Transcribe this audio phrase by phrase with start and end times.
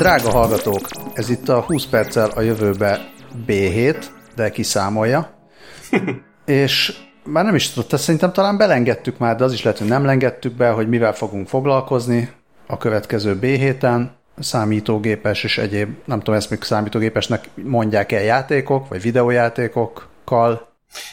[0.00, 3.12] Drága hallgatók, ez itt a 20 perccel a jövőbe
[3.46, 5.48] B7, de kiszámolja.
[6.44, 6.92] és
[7.24, 10.52] már nem is tudta, szerintem talán belengedtük már, de az is lehet, hogy nem lengettük
[10.52, 12.30] be, hogy mivel fogunk foglalkozni
[12.66, 14.16] a következő B héten.
[14.38, 20.68] Számítógépes és egyéb, nem tudom, ezt még számítógépesnek mondják el játékok, vagy videójátékokkal.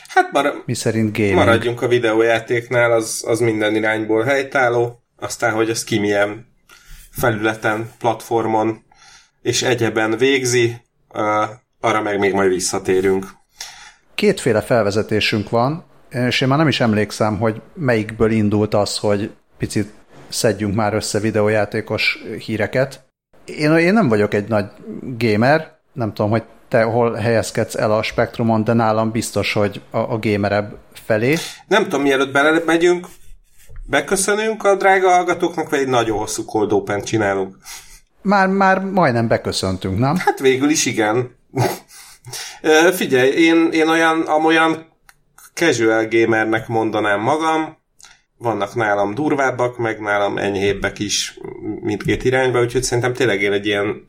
[0.08, 1.36] Hát mar- mi szerint gaming.
[1.36, 6.46] maradjunk a videójátéknál, az, az minden irányból helytálló, aztán, hogy ez ki milyen
[7.12, 8.86] felületen, platformon
[9.48, 10.82] és egyeben végzi,
[11.80, 13.26] arra meg még majd visszatérünk.
[14.16, 19.94] Kétféle felvezetésünk van, és én már nem is emlékszem, hogy melyikből indult az, hogy picit
[20.28, 23.06] szedjünk már össze videójátékos híreket.
[23.46, 24.66] Én, én nem vagyok egy nagy
[25.02, 29.98] gamer, nem tudom, hogy te hol helyezkedsz el a spektrumon, de nálam biztos, hogy a,
[29.98, 31.36] a gamerebb felé.
[31.68, 33.08] Nem tudom, mielőtt belemegyünk,
[33.86, 37.58] beköszönünk a drága hallgatóknak, vagy egy nagyon hosszú cold open csinálunk?
[38.28, 40.16] Már, már majdnem beköszöntünk, nem?
[40.16, 41.36] Hát végül is igen.
[43.00, 44.86] Figyelj, én, én olyan, amolyan
[45.54, 47.78] casual gamernek mondanám magam,
[48.38, 51.40] vannak nálam durvábbak, meg nálam enyhébbek is
[51.82, 54.06] mindkét irányba, úgyhogy szerintem tényleg én egy ilyen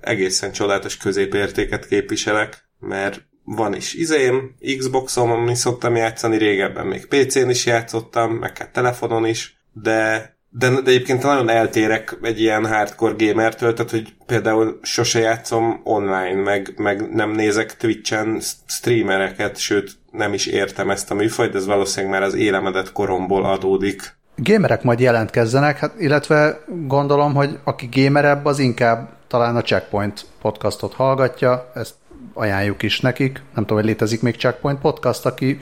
[0.00, 7.48] egészen csodálatos középértéket képviselek, mert van is izém, Xboxom, ami szoktam játszani, régebben még PC-n
[7.48, 13.14] is játszottam, meg hát telefonon is, de de, de egyébként nagyon eltérek egy ilyen hardcore
[13.26, 20.32] gamertől, tehát hogy például sose játszom online, meg, meg nem nézek Twitch-en streamereket, sőt nem
[20.32, 24.18] is értem ezt a műfajt, ez valószínűleg már az élemedet koromból adódik.
[24.36, 30.94] Gamerek majd jelentkezzenek, hát, illetve gondolom, hogy aki gamerebb, az inkább talán a Checkpoint podcastot
[30.94, 31.94] hallgatja, ezt
[32.34, 33.42] ajánljuk is nekik.
[33.54, 35.60] Nem tudom, hogy létezik még Checkpoint podcast, aki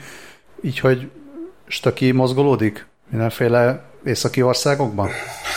[0.61, 1.09] így, hogy
[1.67, 5.09] stöki mozgolódik mindenféle északi országokban?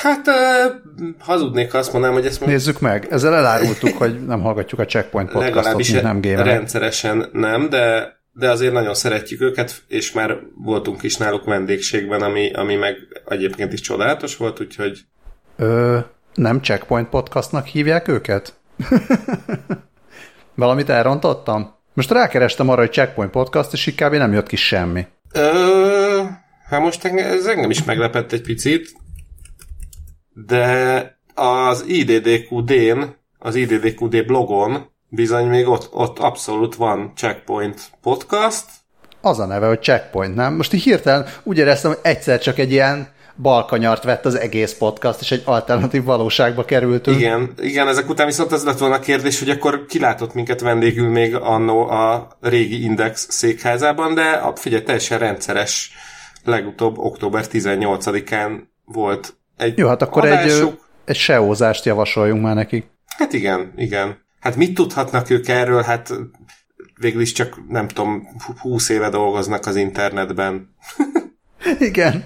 [0.02, 0.34] Hát uh,
[1.18, 2.46] hazudnék, ha azt mondanám, hogy ezt...
[2.46, 3.06] Nézzük meg.
[3.10, 6.46] Ezzel elárultuk, hogy nem hallgatjuk a Checkpoint podcastot, mint nem gamer.
[6.46, 12.52] rendszeresen nem, de, de azért nagyon szeretjük őket, és már voltunk is náluk vendégségben, ami,
[12.52, 12.96] ami meg
[13.28, 15.00] egyébként is csodálatos volt, úgyhogy...
[15.56, 15.98] Ö,
[16.34, 18.54] nem Checkpoint podcastnak hívják őket?
[20.54, 21.74] Valamit elrontottam?
[21.94, 25.06] Most rákerestem arra, hogy Checkpoint podcast, és így nem jött ki semmi.
[25.32, 26.01] Ö,
[26.68, 28.92] Hát most ez engem is meglepett egy picit,
[30.46, 33.02] de az IDDQD-n,
[33.38, 38.64] az IDDQD blogon bizony még ott, ott abszolút van Checkpoint podcast.
[39.20, 40.54] Az a neve, hogy Checkpoint, nem?
[40.54, 45.20] Most így hirtelen úgy éreztem, hogy egyszer csak egy ilyen balkanyart vett az egész podcast,
[45.20, 47.16] és egy alternatív valóságba kerültünk.
[47.16, 51.08] Igen, igen, ezek után viszont az lett volna a kérdés, hogy akkor kilátott minket vendégül
[51.08, 55.92] még annó a régi Index székházában, de figyelj, teljesen rendszeres
[56.44, 60.72] legutóbb október 18-án volt egy Jó, hát akkor adásuk.
[60.72, 62.86] egy, egy seózást javasoljunk már nekik.
[63.06, 64.18] Hát igen, igen.
[64.40, 65.82] Hát mit tudhatnak ők erről?
[65.82, 66.12] Hát
[67.00, 68.28] végül is csak, nem tudom,
[68.60, 70.74] 20 éve dolgoznak az internetben.
[71.78, 72.24] igen.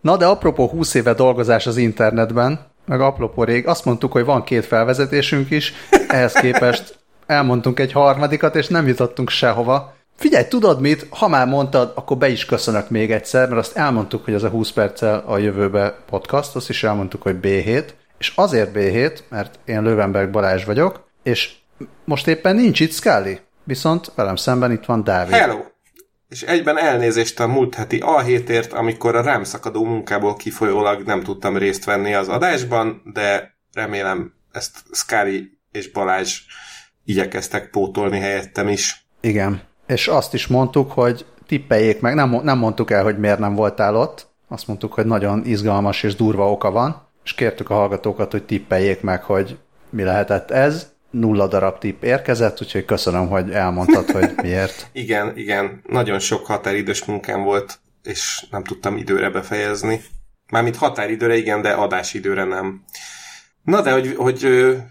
[0.00, 4.44] Na de apropó 20 éve dolgozás az internetben, meg apropó rég, azt mondtuk, hogy van
[4.44, 5.72] két felvezetésünk is,
[6.08, 9.96] ehhez képest elmondtunk egy harmadikat, és nem jutottunk sehova.
[10.18, 11.06] Figyelj, tudod mit?
[11.10, 14.48] Ha már mondtad, akkor be is köszönök még egyszer, mert azt elmondtuk, hogy ez a
[14.48, 17.84] 20 perccel a jövőbe podcast, azt is elmondtuk, hogy B7,
[18.18, 21.52] és azért B7, mert én Lövenberg Balázs vagyok, és
[22.04, 25.34] most éppen nincs itt Scully, viszont velem szemben itt van Dávid.
[25.34, 25.58] Hello!
[26.28, 31.22] És egyben elnézést a múlt heti a hétért, amikor a rám szakadó munkából kifolyólag nem
[31.22, 36.40] tudtam részt venni az adásban, de remélem ezt Scully és Balázs
[37.04, 39.06] igyekeztek pótolni helyettem is.
[39.20, 43.54] Igen, és azt is mondtuk, hogy tippeljék meg, nem, nem mondtuk el, hogy miért nem
[43.54, 48.32] voltál ott, azt mondtuk, hogy nagyon izgalmas és durva oka van, és kértük a hallgatókat,
[48.32, 49.58] hogy tippeljék meg, hogy
[49.90, 50.92] mi lehetett ez.
[51.10, 54.88] Nulla darab tipp érkezett, úgyhogy köszönöm, hogy elmondtad, hogy miért.
[54.92, 60.00] igen, igen, nagyon sok határidős munkám volt, és nem tudtam időre befejezni.
[60.50, 62.84] Mármint határidőre igen, de adásidőre nem.
[63.68, 64.48] Na de, hogy, hogy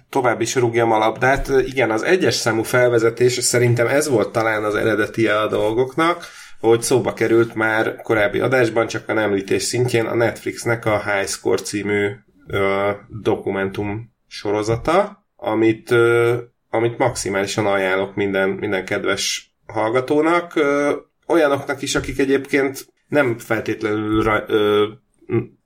[0.10, 4.76] tovább is rúgjam a labdát, igen, az egyes számú felvezetés szerintem ez volt talán az
[4.76, 6.26] eredeti a dolgoknak,
[6.60, 11.62] hogy szóba került már korábbi adásban, csak a említés szintjén a Netflixnek a High Score
[11.62, 12.10] című
[12.48, 12.90] ö,
[13.22, 16.36] dokumentum sorozata, amit, ö,
[16.70, 20.96] amit maximálisan ajánlok minden, minden kedves hallgatónak, ö,
[21.28, 24.86] olyanoknak is, akik egyébként nem feltétlenül ö,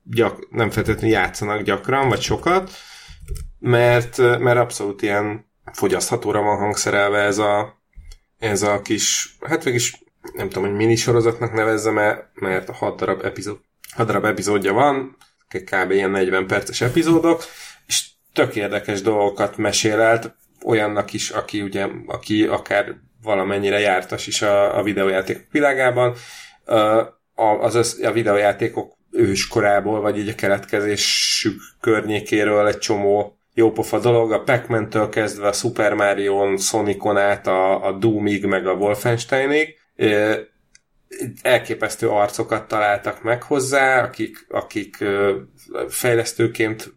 [0.03, 2.71] gyak, nem feltétlenül játszanak gyakran, vagy sokat,
[3.59, 7.81] mert, mert abszolút ilyen fogyaszthatóra van hangszerelve ez a,
[8.39, 10.03] ez a kis, hát is
[10.33, 13.59] nem tudom, hogy minisorozatnak nevezzem -e, mert 6 darab, epizód,
[13.95, 15.91] 6 darab epizódja van, kb.
[15.91, 17.43] ilyen 40 perces epizódok,
[17.85, 20.35] és tök érdekes dolgokat mesél el,
[20.65, 26.15] olyannak is, aki ugye, aki akár valamennyire jártas is a, a videójátékok világában.
[27.35, 34.43] A, az a videójátékok őskorából, vagy így a keletkezésük környékéről egy csomó jópofa dolog, a
[34.43, 39.75] pac kezdve a Super Mario-n, Sonicon át a, a Doomig, meg a Wolfensteinig.
[41.41, 45.03] Elképesztő arcokat találtak meg hozzá, akik, akik
[45.87, 46.93] fejlesztőként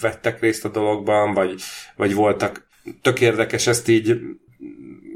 [0.00, 1.60] vettek részt a dologban, vagy,
[1.96, 2.66] vagy voltak
[3.02, 4.20] tök érdekes ezt így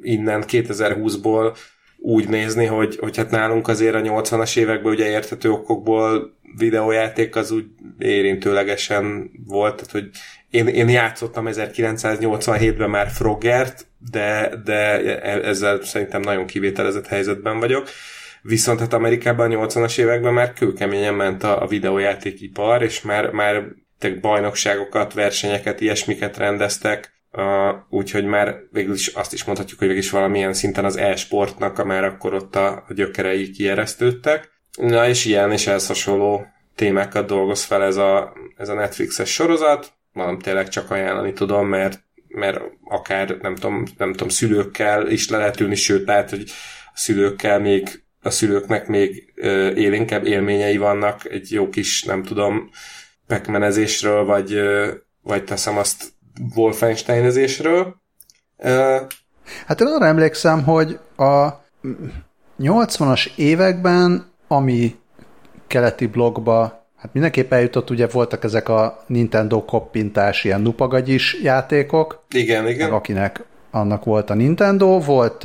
[0.01, 1.57] innen 2020-ból
[2.03, 7.51] úgy nézni, hogy, hogy hát nálunk azért a 80-as években ugye érthető okokból videójáték az
[7.51, 7.65] úgy
[7.99, 10.11] érintőlegesen volt, tehát hogy
[10.51, 17.89] én, én játszottam 1987-ben már Frogert, de, de e, ezzel szerintem nagyon kivételezett helyzetben vagyok.
[18.43, 23.65] Viszont hát Amerikában a 80-as években már kőkeményen ment a, a videójátékipar, és már, már
[24.21, 30.11] bajnokságokat, versenyeket, ilyesmiket rendeztek, Uh, úgyhogy már végül is azt is mondhatjuk, hogy végül is
[30.11, 34.51] valamilyen szinten az e-sportnak már akkor ott a, a gyökerei kieresztődtek.
[34.81, 39.93] Na és ilyen és ehhez hasonló témákat dolgoz fel ez a, ez a Netflixes sorozat.
[40.13, 45.37] Mondom, tényleg csak ajánlani tudom, mert, mert akár nem tudom, nem tudom, szülőkkel is le
[45.37, 46.45] lehet ülni, sőt, lehet, hogy
[46.87, 49.33] a szülőkkel még a szülőknek még
[49.75, 52.71] élénkebb élményei vannak, egy jó kis, nem tudom,
[53.27, 54.61] pekmenezésről, vagy,
[55.23, 56.05] vagy teszem azt
[56.55, 57.95] Wolfensteinezésről.
[59.67, 61.49] Hát én arra emlékszem, hogy a
[62.59, 64.97] 80-as években, ami
[65.67, 72.25] keleti blogba, hát mindenképp eljutott, ugye voltak ezek a Nintendo koppintás, ilyen nupagagyis játékok.
[72.31, 72.89] Igen, igen.
[72.89, 75.45] Meg akinek annak volt a Nintendo, volt,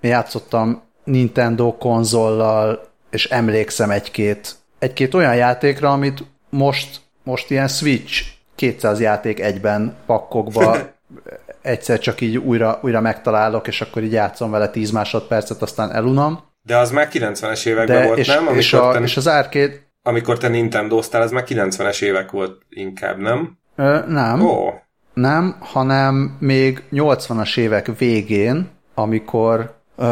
[0.00, 8.37] én játszottam Nintendo konzollal, és emlékszem egy-két, egy-két olyan játékra, amit most, most ilyen Switch
[8.58, 10.76] 200 játék egyben pakkokba
[11.62, 16.40] egyszer csak így újra, újra megtalálok, és akkor így játszom vele 10 másodpercet, aztán elunom.
[16.62, 18.38] De az már 90-es években De volt, és, nem?
[18.38, 19.86] Amikor és, a, te, és az arcade...
[20.02, 23.58] Amikor te Nintendo-ztál, az már 90-es évek volt inkább, nem?
[23.76, 24.42] Ö, nem.
[24.42, 24.74] Oh.
[25.14, 30.04] Nem, hanem még 80-as évek végén, amikor ö,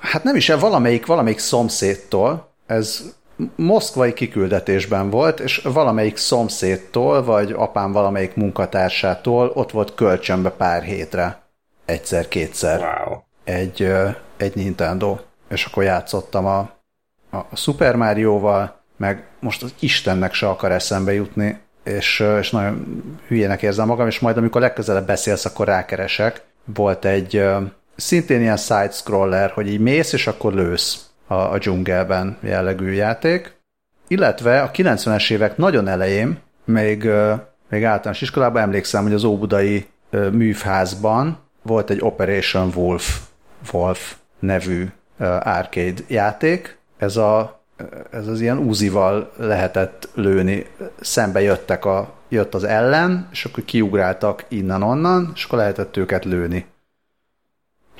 [0.00, 3.14] hát nem is, valamelyik, valamelyik szomszédtól, ez
[3.56, 11.42] moszkvai kiküldetésben volt, és valamelyik szomszédtól, vagy apám valamelyik munkatársától ott volt kölcsönbe pár hétre.
[11.84, 12.78] Egyszer-kétszer.
[12.78, 13.18] Wow.
[13.44, 13.92] Egy,
[14.36, 15.18] egy Nintendo.
[15.48, 16.58] És akkor játszottam a,
[17.30, 23.62] a Super Mario-val, meg most az Istennek se akar eszembe jutni, és, és nagyon hülyének
[23.62, 26.42] érzem magam, és majd amikor legközelebb beszélsz, akkor rákeresek.
[26.64, 27.44] Volt egy
[27.96, 33.58] szintén ilyen side-scroller, hogy így mész, és akkor lősz a, a dzsungelben jellegű játék.
[34.08, 37.08] Illetve a 90-es évek nagyon elején, még,
[37.68, 43.20] még általános iskolában emlékszem, hogy az Óbudai művházban volt egy Operation Wolf,
[43.72, 44.86] Wolf nevű
[45.42, 46.78] arcade játék.
[46.98, 47.60] Ez, a,
[48.10, 50.66] ez az ilyen úzival lehetett lőni.
[51.00, 56.66] Szembe jöttek a, jött az ellen, és akkor kiugráltak innen-onnan, és akkor lehetett őket lőni.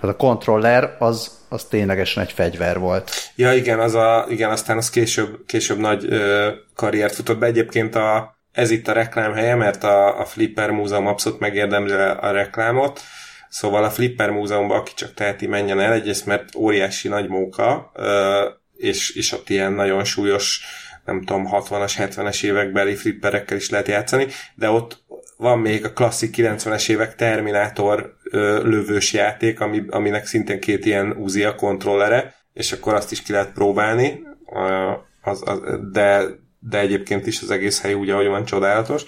[0.01, 3.11] Tehát a kontroller az, az ténylegesen egy fegyver volt.
[3.37, 7.47] Ja, igen, az a, igen aztán az később, később nagy ö, karriert futott be.
[7.47, 12.31] Egyébként a, ez itt a reklám helye, mert a, a Flipper Múzeum abszolút megérdemli a
[12.31, 13.01] reklámot.
[13.49, 18.49] Szóval a Flipper Múzeumban, aki csak teheti, menjen el, egyrészt, mert óriási nagy móka, ö,
[18.77, 20.61] és, és ott ilyen nagyon súlyos
[21.05, 25.03] nem tudom, 60-as, 70-es évekbeli flipperekkel is lehet játszani, de ott
[25.41, 31.11] van még a klasszik 90-es évek Terminátor ö, lövős játék, ami, aminek szintén két ilyen
[31.11, 34.23] Uzi a kontrollere, és akkor azt is ki lehet próbálni,
[34.55, 34.91] ö,
[35.23, 35.61] az, az,
[35.93, 36.25] de,
[36.59, 39.05] de egyébként is az egész hely úgy, ahogy van, csodálatos.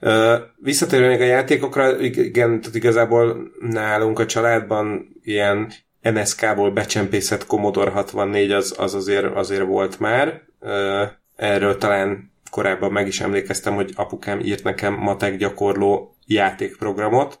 [0.00, 7.90] Ö, visszatérve még a játékokra, igen, tehát igazából nálunk a családban ilyen NSK-ból becsempészett Commodore
[7.90, 10.42] 64 az, az azért, azért volt már.
[10.60, 11.04] Ö,
[11.36, 17.40] erről talán korábban meg is emlékeztem, hogy apukám írt nekem matek gyakorló játékprogramot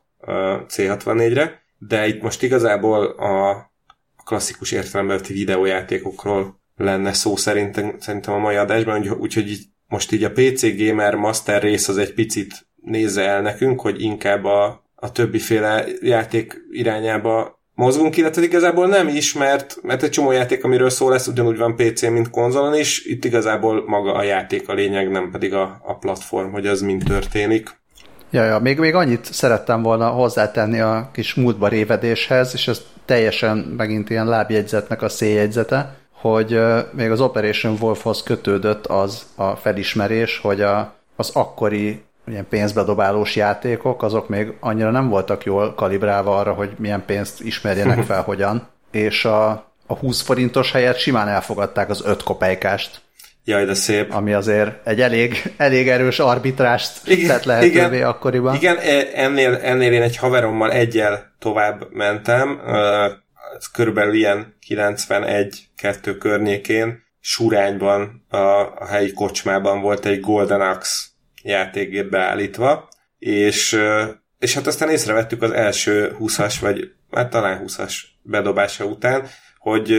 [0.68, 3.64] C64-re, de itt most igazából a
[4.24, 10.32] klasszikus értelemben videójátékokról lenne szó szerintem, szerintem a mai adásban, úgyhogy így, most így a
[10.32, 15.86] PC Gamer Master rész az egy picit nézze el nekünk, hogy inkább a, a többiféle
[16.00, 21.26] játék irányába mozgunk, illetve igazából nem is, mert, mert egy csomó játék, amiről szó lesz,
[21.26, 25.54] ugyanúgy van PC, mint konzolon is, itt igazából maga a játék a lényeg, nem pedig
[25.54, 27.78] a, a platform, hogy az mind történik.
[28.30, 33.56] Ja, ja, még, még annyit szerettem volna hozzátenni a kis múltba révedéshez, és ez teljesen
[33.56, 36.60] megint ilyen lábjegyzetnek a széljegyzete, hogy
[36.92, 44.02] még az Operation Wolfhoz kötődött az a felismerés, hogy a, az akkori ilyen pénzbedobálós játékok,
[44.02, 48.68] azok még annyira nem voltak jól kalibrálva arra, hogy milyen pénzt ismerjenek fel, hogyan.
[48.90, 49.50] És a,
[49.86, 53.00] a 20 forintos helyett simán elfogadták az 5 kopejkást.
[53.44, 54.14] Jaj, de szép.
[54.14, 58.54] Ami azért egy elég, elég erős arbitrást igen, tett lehetővé igen, akkoriban.
[58.54, 62.60] Igen, e, ennél, ennél én egy haverommal egyel tovább mentem,
[63.72, 68.36] körülbelül ilyen 91-2 környékén, Surányban, a,
[68.78, 71.09] a helyi kocsmában volt egy Golden Axe
[71.42, 73.80] játékgép beállítva, és,
[74.38, 79.26] és hát aztán észrevettük az első 20-as, vagy hát talán 20-as bedobása után,
[79.58, 79.92] hogy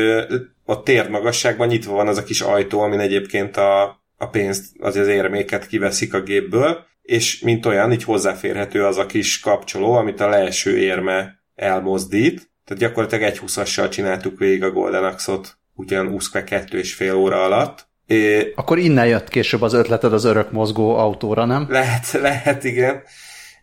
[0.66, 3.82] a térd magasságban nyitva van az a kis ajtó, amin egyébként a,
[4.18, 9.06] a pénzt, az az érméket kiveszik a gépből, és mint olyan, így hozzáférhető az a
[9.06, 12.52] kis kapcsoló, amit a leeső érme elmozdít.
[12.66, 17.44] Tehát gyakorlatilag egy 20-assal csináltuk végig a Golden Axe-ot, ugyan úszkve kettő és fél óra
[17.44, 17.88] alatt.
[18.12, 21.66] É, Akkor innen jött később az ötleted az örök mozgó autóra, nem?
[21.70, 23.04] Lehet, lehet, igen.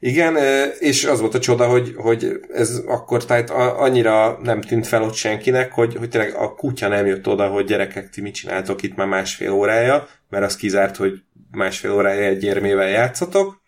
[0.01, 0.37] Igen,
[0.79, 5.15] és az volt a csoda, hogy, hogy ez akkor tehát annyira nem tűnt fel ott
[5.15, 8.97] senkinek, hogy, hogy tényleg a kutya nem jött oda, hogy gyerekek, ti mit csináltok itt
[8.97, 13.63] már másfél órája, mert az kizárt, hogy másfél órája egy érmével játszatok.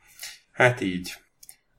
[0.53, 1.15] Hát így.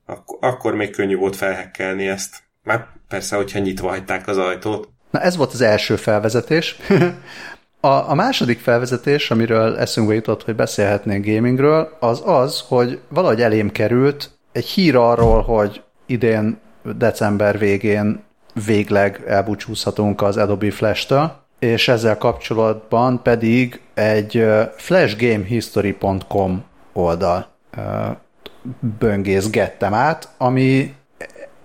[0.05, 2.37] Akkor, akkor még könnyű volt felhekkelni ezt.
[2.63, 4.89] Már persze, hogyha nyitva hagyták az ajtót.
[5.11, 6.75] Na ez volt az első felvezetés.
[7.81, 13.71] a, a második felvezetés, amiről eszünkbe jutott, hogy beszélhetnénk gamingről, az az, hogy valahogy elém
[13.71, 16.59] került egy hír arról, hogy idén
[16.97, 18.23] december végén
[18.65, 24.45] végleg elbúcsúzhatunk az Adobe Flash-től, és ezzel kapcsolatban pedig egy
[24.75, 27.47] flashgamehistory.com oldal
[28.99, 30.95] böngészgettem át, ami,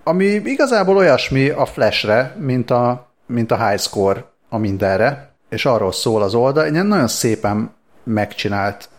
[0.03, 5.91] ami igazából olyasmi a Flashre, mint a, mint a High Score a mindenre, és arról
[5.91, 8.89] szól az oldal, egy nagyon szépen megcsinált,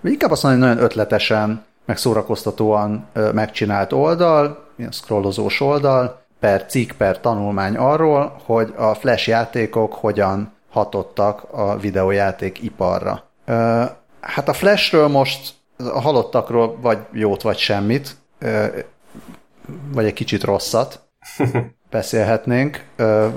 [0.00, 6.92] vagy inkább azt mondani, nagyon ötletesen meg szórakoztatóan megcsinált oldal, ilyen scrollozós oldal, per cikk,
[6.92, 13.22] per tanulmány arról, hogy a flash játékok hogyan hatottak a videójáték iparra.
[14.20, 18.16] Hát a flashről most a halottakról vagy jót, vagy semmit,
[19.92, 21.00] vagy egy kicsit rosszat
[21.92, 22.84] beszélhetnénk.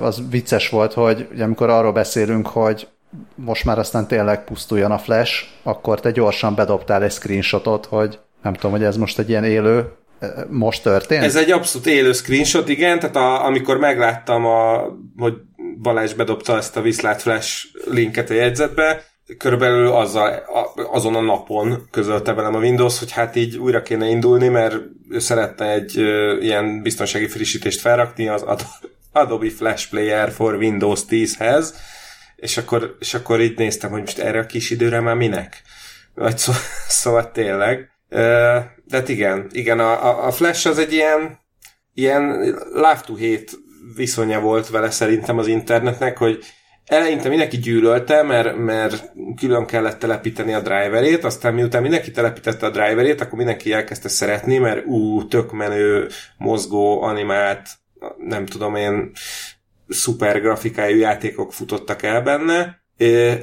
[0.00, 2.88] Az vicces volt, hogy amikor arról beszélünk, hogy
[3.34, 8.54] most már aztán tényleg pusztuljon a flash, akkor te gyorsan bedobtál egy screenshotot, hogy nem
[8.54, 9.92] tudom, hogy ez most egy ilyen élő,
[10.48, 11.24] most történt?
[11.24, 14.82] Ez egy abszolút élő screenshot, igen, tehát a, amikor megláttam, a,
[15.16, 15.34] hogy
[15.82, 19.04] Balázs bedobta ezt a Viszlát Flash linket a jegyzetbe,
[19.38, 20.42] körülbelül azzal,
[20.92, 24.76] azon a napon közölte velem a Windows, hogy hát így újra kéne indulni, mert
[25.08, 25.96] ő szeretne egy
[26.40, 28.44] ilyen biztonsági frissítést felrakni az
[29.12, 31.74] Adobe Flash Player for Windows 10-hez,
[32.36, 35.62] és akkor, és akkor így néztem, hogy most erre a kis időre már minek?
[36.14, 36.52] Vagy szó,
[36.88, 37.90] szóval tényleg.
[38.08, 41.38] De hát igen, igen, a, a Flash az egy ilyen,
[41.94, 43.52] ilyen love to hate
[43.96, 46.44] viszonya volt vele szerintem az internetnek, hogy
[46.86, 52.70] eleinte mindenki gyűlölte, mert, mert külön kellett telepíteni a driverét, aztán miután mindenki telepítette a
[52.70, 57.68] driverét, akkor mindenki elkezdte szeretni, mert ú, tök menő, mozgó, animált,
[58.18, 59.10] nem tudom én,
[59.88, 62.80] szuper grafikájú játékok futottak el benne,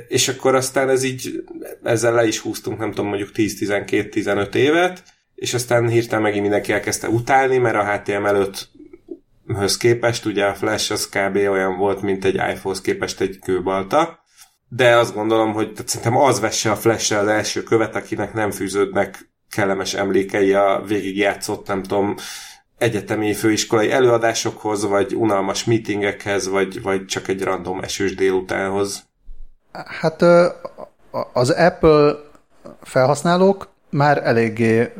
[0.08, 1.44] és akkor aztán ez így,
[1.84, 5.04] ezzel le is húztunk, nem tudom, mondjuk 10-12-15 évet,
[5.36, 8.62] és aztán hirtelen megint mindenki elkezdte utálni, mert a HTML5
[9.48, 11.36] höz képest, ugye a Flash az kb.
[11.36, 14.24] olyan volt, mint egy iPhone-hoz képest egy kőbalta,
[14.68, 18.52] de azt gondolom, hogy tehát szerintem az vesse a flash az első követ, akinek nem
[18.52, 22.16] fűződnek kellemes emlékei a végigjátszott, nem tudom,
[22.78, 29.04] egyetemi főiskolai előadásokhoz, vagy unalmas meetingekhez, vagy, vagy csak egy random esős délutánhoz.
[29.72, 30.22] Hát
[31.34, 32.16] az Apple
[32.82, 34.94] felhasználók már eléggé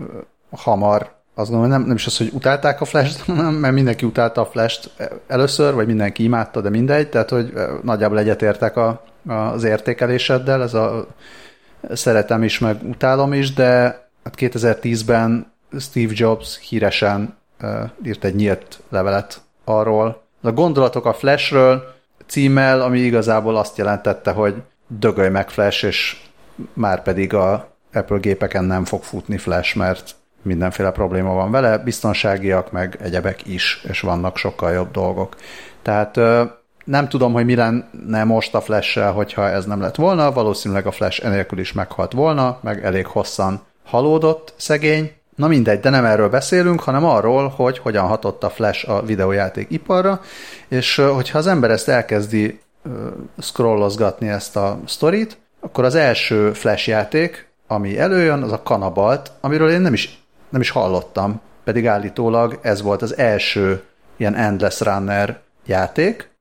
[0.52, 4.42] hamar azt gondolom, nem, nem is az, hogy utálták a Flash-t, hanem mert mindenki utálta
[4.42, 4.90] a Flash-t
[5.28, 11.08] először, vagy mindenki imádta, de mindegy, tehát hogy nagyjából egyetértek a, az értékeléseddel, ez a
[11.94, 13.72] szeretem is, meg utálom is, de
[14.24, 17.38] hát 2010-ben Steve Jobs híresen
[18.04, 21.84] írt egy nyílt levelet arról, a gondolatok a Flashről,
[22.28, 24.56] címmel, ami igazából azt jelentette, hogy
[24.88, 26.22] dögölj meg Flash, és
[26.74, 32.72] már pedig a Apple gépeken nem fog futni Flash, mert mindenféle probléma van vele, biztonságiak,
[32.72, 35.36] meg egyebek is, és vannak sokkal jobb dolgok.
[35.82, 36.20] Tehát
[36.86, 40.92] nem tudom, hogy mi lenne most a flash hogyha ez nem lett volna, valószínűleg a
[40.92, 46.30] Flash enélkül is meghalt volna, meg elég hosszan halódott szegény, Na mindegy, de nem erről
[46.30, 50.22] beszélünk, hanem arról, hogy hogyan hatott a Flash a videójáték iparra,
[50.68, 52.60] és hogyha az ember ezt elkezdi
[53.40, 59.70] scrollozgatni ezt a sztorit, akkor az első Flash játék, ami előjön, az a Kanabalt, amiről
[59.70, 60.23] én nem is,
[60.54, 63.84] nem is hallottam, pedig állítólag ez volt az első
[64.18, 66.32] ilyen Endless Runner játék,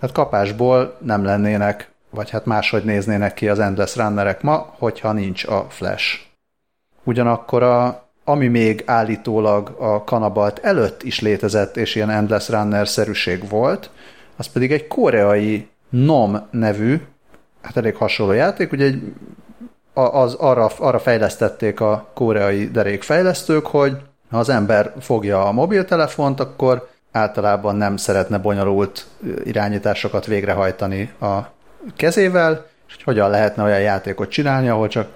[0.00, 5.44] tehát kapásból nem lennének, vagy hát máshogy néznének ki az Endless Runnerek ma, hogyha nincs
[5.44, 6.20] a Flash.
[7.04, 13.90] Ugyanakkor a, ami még állítólag a Kanabalt előtt is létezett, és ilyen Endless Runner-szerűség volt,
[14.36, 17.00] az pedig egy koreai NOM nevű,
[17.62, 19.12] hát elég hasonló játék, ugye egy,
[19.94, 23.96] az, arra, arra fejlesztették a koreai derékfejlesztők, hogy
[24.30, 29.06] ha az ember fogja a mobiltelefont, akkor általában nem szeretne bonyolult
[29.44, 31.38] irányításokat végrehajtani a
[31.96, 35.08] kezével, és hogy hogyan lehetne olyan játékot csinálni, ahol csak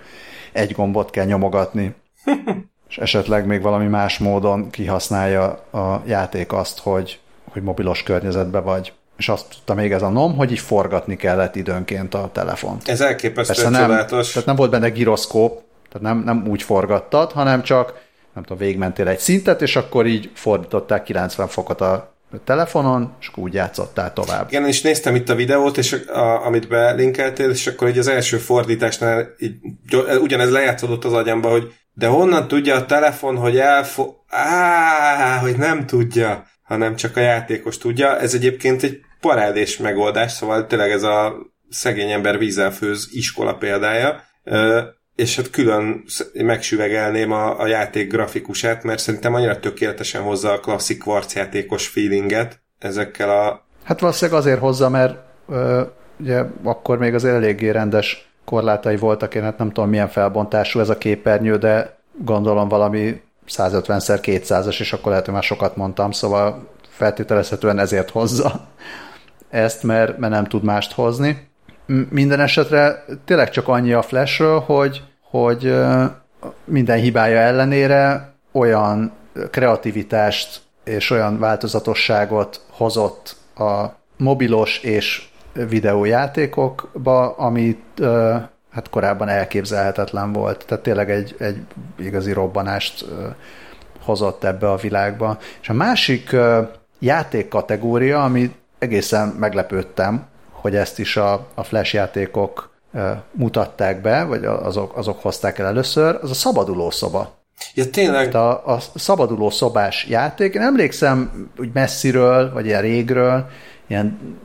[0.52, 1.95] egy gombot kell nyomogatni,
[2.88, 7.21] és esetleg még valami más módon kihasználja a játék azt, hogy,
[7.52, 8.92] hogy mobilos környezetbe vagy.
[9.16, 12.78] És azt tudta még ez a NOM, hogy így forgatni kellett időnként a telefon.
[12.85, 17.62] Ez elképesztő Persze nem, tehát nem volt benne gyroszkóp, tehát nem, nem úgy forgattad, hanem
[17.62, 18.04] csak
[18.35, 23.54] nem tudom, végigmentél egy szintet, és akkor így fordították 90 fokot a telefonon, és úgy
[23.54, 24.46] játszottál tovább.
[24.49, 28.37] Igen, és néztem itt a videót, és a, amit belinkeltél, és akkor így az első
[28.37, 29.54] fordításnál így,
[30.20, 34.14] ugyanez lejátszódott az agyamba, hogy de honnan tudja a telefon, hogy elfo...
[34.28, 38.18] Á, hogy nem tudja, hanem csak a játékos tudja.
[38.18, 41.37] Ez egyébként egy parádés megoldás, szóval tényleg ez a
[41.71, 44.21] szegény ember vízzel főz iskola példája.
[45.16, 46.04] És hát külön
[46.35, 51.02] megsüvegelném a, a játék grafikusát, mert szerintem annyira tökéletesen hozza a klasszik
[51.35, 53.66] játékos feelinget ezekkel a...
[53.85, 55.18] Hát valószínűleg azért hozza, mert
[55.49, 55.83] ö,
[56.21, 60.88] ugye akkor még az eléggé rendes korlátai voltak, én hát nem tudom milyen felbontású ez
[60.88, 67.78] a képernyő, de gondolom valami 150x200-as, és akkor lehet, hogy már sokat mondtam, szóval feltételezhetően
[67.78, 68.68] ezért hozza
[69.50, 71.49] ezt, mert, mert nem tud mást hozni.
[72.11, 75.75] Minden esetre tényleg csak annyi a Flashről, hogy, hogy
[76.65, 79.13] minden hibája ellenére olyan
[79.50, 83.85] kreativitást és olyan változatosságot hozott a
[84.17, 88.02] mobilos és videójátékokba, amit
[88.71, 90.65] hát korábban elképzelhetetlen volt.
[90.67, 91.61] Tehát tényleg egy, egy
[91.99, 93.04] igazi robbanást
[94.00, 95.39] hozott ebbe a világba.
[95.61, 96.37] És a másik
[96.99, 102.75] játék kategória, ami egészen meglepődtem, hogy ezt is a, a flash játékok
[103.32, 107.34] mutatták be, vagy azok, azok hozták el először, az a szabaduló szoba.
[107.75, 108.34] Ja, tényleg.
[108.34, 113.49] A, a szabaduló szobás játék, én emlékszem úgy messziről, vagy ilyen régről,
[113.86, 114.39] ilyen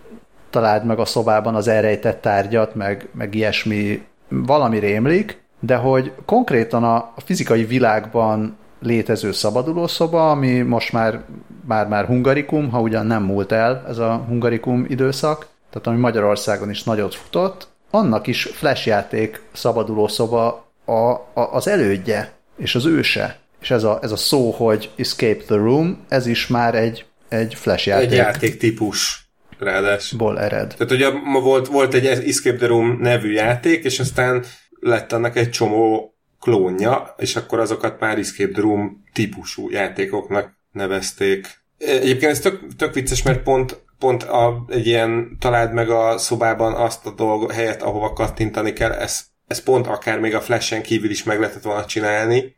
[0.49, 6.83] találd meg a szobában az elrejtett tárgyat, meg, meg ilyesmi, valami rémlik, de hogy konkrétan
[6.83, 11.23] a, a fizikai világban létező szabaduló szoba, ami most már
[11.65, 16.69] már, már hungarikum, ha ugyan nem múlt el ez a hungarikum időszak, tehát ami Magyarországon
[16.69, 22.85] is nagyot futott, annak is flash játék szabaduló szoba a, a, az elődje és az
[22.85, 23.39] őse.
[23.61, 27.55] És ez a, ez a szó, hogy escape the room, ez is már egy, egy
[27.55, 28.09] flash játék.
[28.09, 30.17] Egy játék típus ráadásul.
[30.17, 30.73] Ból ered.
[30.77, 34.43] Tehát ugye ma volt, volt egy Escape the Room nevű játék, és aztán
[34.79, 41.47] lett annak egy csomó klónja, és akkor azokat már Escape Room típusú játékoknak nevezték.
[41.77, 46.73] Egyébként ez tök, tök vicces, mert pont pont a, egy ilyen találd meg a szobában
[46.73, 51.09] azt a dolg, helyet, ahova kattintani kell, ez, ez pont akár még a flashen kívül
[51.09, 52.55] is meg lehetett volna csinálni,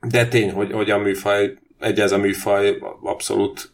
[0.00, 3.72] de tény, hogy, hogy a műfaj, egy ez a műfaj abszolút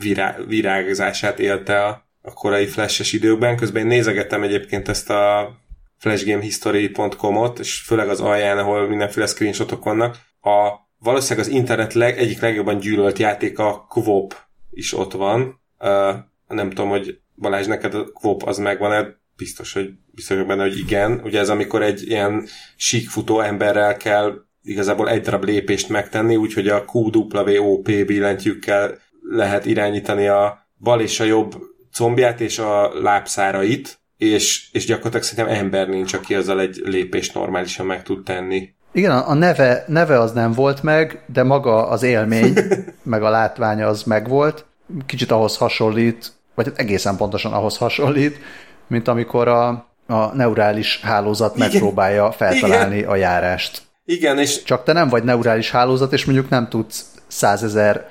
[0.00, 3.56] virá, virágzását élte a, a korai flashes időkben.
[3.56, 5.52] Közben én nézegettem egyébként ezt a
[5.98, 10.16] flashgamehistory.com-ot, és főleg az alján, ahol mindenféle screenshotok vannak.
[10.40, 14.34] A, valószínűleg az internet leg, egyik legjobban gyűlölt játék a Quop
[14.70, 16.14] is ott van, Uh,
[16.48, 19.16] nem tudom, hogy Balázs, neked a kvop az megvan-e?
[19.36, 21.20] Biztos, hogy biztos benne, hogy igen.
[21.24, 26.84] Ugye ez amikor egy ilyen síkfutó emberrel kell igazából egy darab lépést megtenni, úgyhogy a
[26.92, 31.54] QWOP billentyűkkel lehet irányítani a bal és a jobb
[31.92, 37.86] combját és a lábszárait, és, és gyakorlatilag szerintem ember nincs, aki azzal egy lépést normálisan
[37.86, 38.68] meg tud tenni.
[38.92, 42.52] Igen, a neve, neve az nem volt meg, de maga az élmény,
[43.02, 44.66] meg a látványa az megvolt
[45.06, 48.38] kicsit ahhoz hasonlít, vagy hát egészen pontosan ahhoz hasonlít,
[48.86, 49.68] mint amikor a,
[50.06, 51.68] a neurális hálózat Igen.
[51.68, 53.08] megpróbálja feltalálni Igen.
[53.08, 53.82] a járást.
[54.04, 54.62] Igen, és...
[54.62, 58.10] Csak te nem vagy neurális hálózat, és mondjuk nem tudsz százezer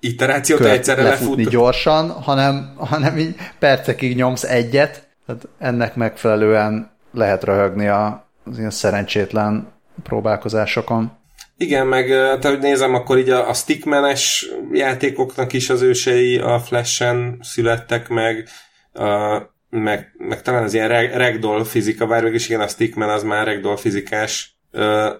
[0.00, 1.52] iterációt egyszerre lefutni lefut.
[1.52, 8.70] gyorsan, hanem, hanem így percekig nyomsz egyet, tehát ennek megfelelően lehet röhögni a, az ilyen
[8.70, 11.18] szerencsétlen próbálkozásokon.
[11.56, 12.06] Igen, meg
[12.40, 18.08] te hogy nézem, akkor így a, a stickmenes játékoknak is az ősei a Flash-en születtek
[18.08, 18.48] meg,
[18.92, 19.38] a,
[19.70, 23.46] meg, meg talán az ilyen reg, ragdoll fizika, bár is igen, a Stickman az már
[23.46, 25.10] ragdoll fizikás ö,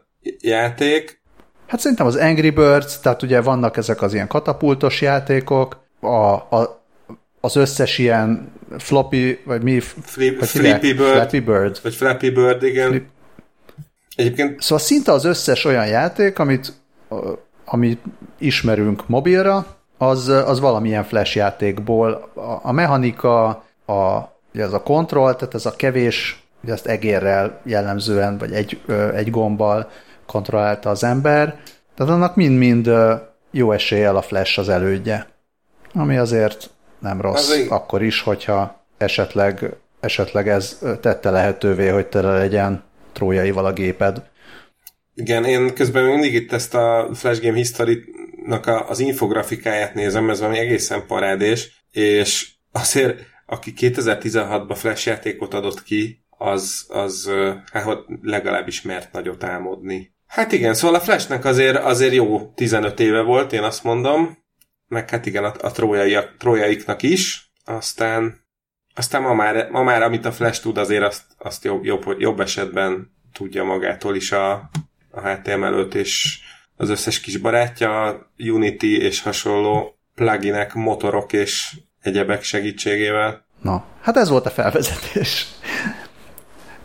[0.41, 1.23] játék.
[1.67, 6.83] Hát szerintem az Angry Birds, tehát ugye vannak ezek az ilyen katapultos játékok, a, a,
[7.41, 9.81] az összes ilyen floppy, vagy mi?
[9.81, 11.13] Flip, vagy Flippy Bird.
[11.13, 11.79] Flappy Bird.
[11.83, 12.89] Vagy Flappy Bird, igen.
[12.89, 13.07] Flip.
[14.17, 14.61] Egyébként...
[14.61, 16.73] Szóval szinte az összes olyan játék, amit,
[17.65, 18.01] amit
[18.39, 19.67] ismerünk mobilra,
[19.99, 22.31] az, az valamilyen flash játékból.
[22.35, 23.47] A, a mechanika,
[23.87, 24.19] a,
[24.55, 28.81] ugye ez a kontroll, tehát ez a kevés, ugye ezt egérrel jellemzően, vagy egy,
[29.15, 29.91] egy gombbal
[30.27, 31.59] kontrollálta az ember,
[31.95, 32.91] tehát annak mind-mind
[33.51, 35.27] jó eséllyel a flash az elődje.
[35.95, 42.39] Ami azért nem rossz, az akkor is, hogyha esetleg, esetleg ez tette lehetővé, hogy tele
[42.39, 42.83] legyen
[43.13, 44.23] trójaival a géped.
[45.15, 50.41] Igen, én közben mindig itt ezt a Flash Game History-nak a, az infografikáját nézem, ez
[50.41, 57.31] valami egészen parádés, és azért, aki 2016-ban Flash játékot adott ki, az, az
[57.73, 60.15] hát legalábbis mert nagyot álmodni.
[60.27, 64.39] Hát igen, szóval a Flashnek azért, azért jó 15 éve volt, én azt mondom,
[64.91, 68.49] meg hát igen, a, a trójaiak, trójaiknak is, aztán
[68.95, 72.41] aztán ma már, ma már amit a Flash tud, azért azt, azt jobb, jobb, jobb
[72.41, 74.53] esetben tudja magától is a,
[75.11, 76.39] a HTML5 és
[76.77, 83.45] az összes kis barátja, Unity és hasonló pluginek, motorok és egyebek segítségével.
[83.63, 85.47] Na, hát ez volt a felvezetés.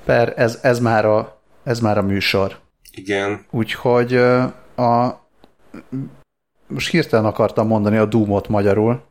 [0.06, 2.60] Per, ez, ez, már a, ez már a műsor.
[2.92, 3.46] Igen.
[3.52, 4.16] Úgyhogy
[4.76, 5.24] a
[6.68, 9.04] most hirtelen akartam mondani a Doomot magyarul.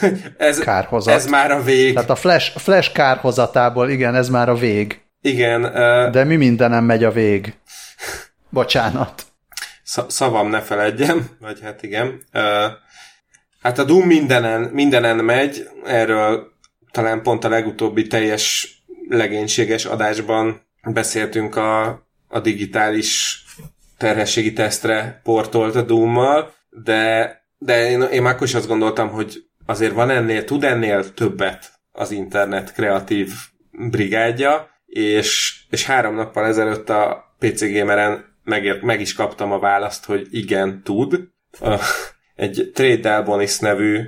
[0.36, 1.14] ez, kárhozat.
[1.14, 1.94] Ez már a vég.
[1.94, 5.00] Tehát a Flash, Flash kárhozatából, igen, ez már a vég.
[5.20, 5.64] Igen.
[5.64, 7.54] Uh, De mi mindenem megy a vég?
[8.48, 9.22] Bocsánat.
[9.82, 12.22] Sz- szavam ne feledjem, vagy hát igen.
[12.32, 12.42] Uh,
[13.62, 16.54] hát a Doom mindenen, mindenen megy, erről
[16.90, 18.74] talán pont a legutóbbi teljes
[19.08, 21.86] legénységes adásban beszéltünk a,
[22.28, 23.44] a digitális
[23.98, 29.44] terhességi tesztre portolt a Doom-mal, de, de én, én már akkor is azt gondoltam, hogy
[29.66, 33.32] azért van ennél, tud ennél többet az internet kreatív
[33.70, 40.04] brigádja, és, és három nappal ezelőtt a PC Gameren meg, meg is kaptam a választ,
[40.04, 41.28] hogy igen, tud.
[42.34, 44.00] Egy Trade Dalbonis nevű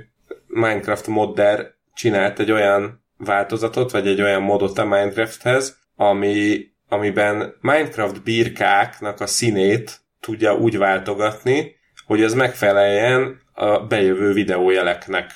[0.47, 8.23] Minecraft modder csinált egy olyan változatot, vagy egy olyan modot a Minecrafthez, ami, amiben Minecraft
[8.23, 11.78] birkáknak a színét tudja úgy váltogatni,
[12.09, 15.31] hogy ez megfeleljen a bejövő videójeleknek.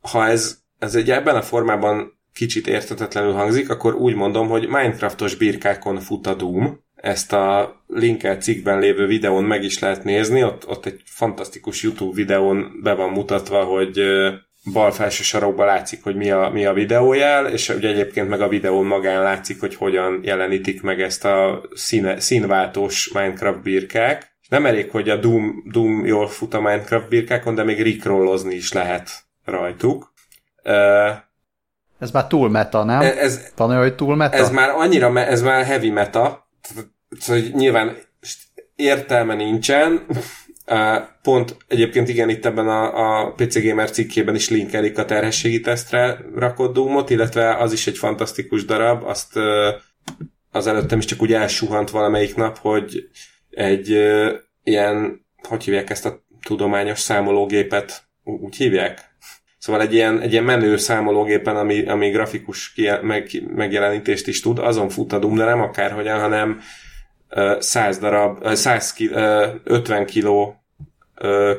[0.00, 5.34] Ha ez, ez egy ebben a formában kicsit értetetlenül hangzik, akkor úgy mondom, hogy Minecraftos
[5.34, 6.80] birkákon fut a Doom.
[6.94, 12.14] Ezt a linkelt cikkben lévő videón meg is lehet nézni, ott, ott egy fantasztikus YouTube
[12.14, 14.00] videón be van mutatva, hogy
[14.72, 18.48] bal felső sarokban látszik, hogy mi a, mi a videójel, és ugye egyébként meg a
[18.48, 24.35] videón magán látszik, hogy hogyan jelenítik meg ezt a színe, színváltós Minecraft birkák.
[24.48, 28.72] Nem elég, hogy a Doom, Doom jól fut a Minecraft birkákon, de még rickrollozni is
[28.72, 29.10] lehet
[29.44, 30.12] rajtuk.
[30.64, 31.10] Uh,
[31.98, 33.00] ez már túl meta, nem?
[33.00, 34.36] E- ez, Van olyan, hogy túl meta?
[34.36, 36.48] Ez már annyira, ez már heavy meta,
[37.18, 37.96] szóval nyilván
[38.74, 40.06] értelme nincsen,
[41.22, 46.18] Pont egyébként igen, itt ebben a, a PC Gamer cikkében is linkelik a terhességi tesztre
[46.34, 49.38] rakott Doomot, illetve az is egy fantasztikus darab, azt
[50.50, 53.08] az előttem is csak úgy elsuhant valamelyik nap, hogy
[53.56, 53.88] egy
[54.62, 59.14] ilyen, hogy hívják ezt a tudományos számológépet, úgy hívják?
[59.58, 64.88] Szóval egy ilyen, egy ilyen menő számológépen, ami, ami grafikus meg, megjelenítést is tud, azon
[64.88, 66.60] fut a Doom, de nem akárhogyan, hanem
[67.58, 69.10] 100 darab, 100 ki,
[69.64, 70.64] 50 kiló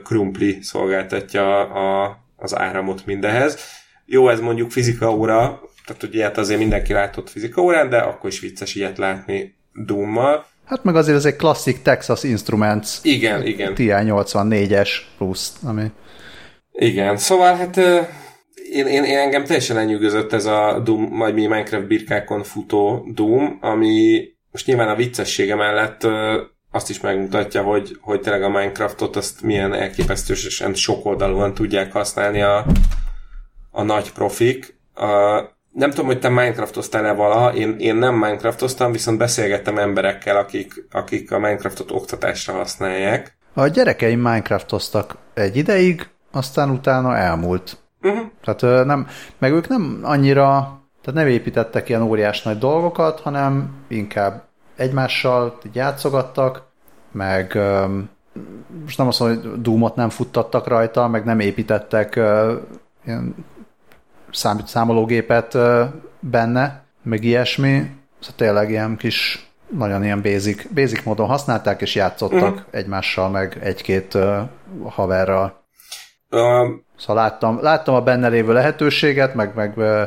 [0.04, 3.60] krumpli szolgáltatja a, az áramot mindehez.
[4.06, 8.30] Jó, ez mondjuk fizika óra, tehát ugye ilyet azért mindenki látott fizika órán, de akkor
[8.30, 10.46] is vicces ilyet látni Doom-mal.
[10.68, 12.90] Hát meg azért ez egy klasszik Texas Instruments.
[13.02, 13.74] Igen, igen.
[13.74, 15.84] TI-84-es plusz, ami...
[16.72, 17.78] Igen, szóval hát
[18.72, 23.58] én, én, én engem teljesen lenyűgözött ez a Doom, vagy mi Minecraft birkákon futó Doom,
[23.62, 26.08] ami most nyilván a viccessége mellett
[26.72, 32.66] azt is megmutatja, hogy, hogy tényleg a Minecraftot azt milyen elképesztősen sokoldalúan tudják használni a,
[33.72, 34.80] a nagy profik.
[34.94, 35.42] A,
[35.78, 41.32] nem tudom, hogy te Minecraftoztál-e valaha, én, én nem Minecraftoztam, viszont beszélgettem emberekkel, akik, akik
[41.32, 43.38] a Minecraftot oktatásra használják.
[43.54, 47.78] A gyerekeim Minecraftoztak egy ideig, aztán utána elmúlt.
[48.02, 48.26] Uh-huh.
[48.44, 50.50] Tehát nem, meg ők nem annyira,
[51.02, 54.44] tehát nem építettek ilyen óriás nagy dolgokat, hanem inkább
[54.76, 56.64] egymással így játszogattak,
[57.12, 57.60] meg
[58.82, 62.16] most nem azt mondom, hogy Doomot nem futtattak rajta, meg nem építettek
[63.06, 63.36] ilyen
[64.32, 65.58] szám, számológépet
[66.20, 67.78] benne, meg ilyesmi.
[68.20, 72.60] Szóval tényleg ilyen kis, nagyon ilyen basic, basic módon használták, és játszottak uh-huh.
[72.72, 74.38] egymással, meg egy-két uh,
[74.90, 75.66] haverral.
[76.32, 80.02] Um, szóval láttam, láttam a benne lévő lehetőséget, meg, meg uh,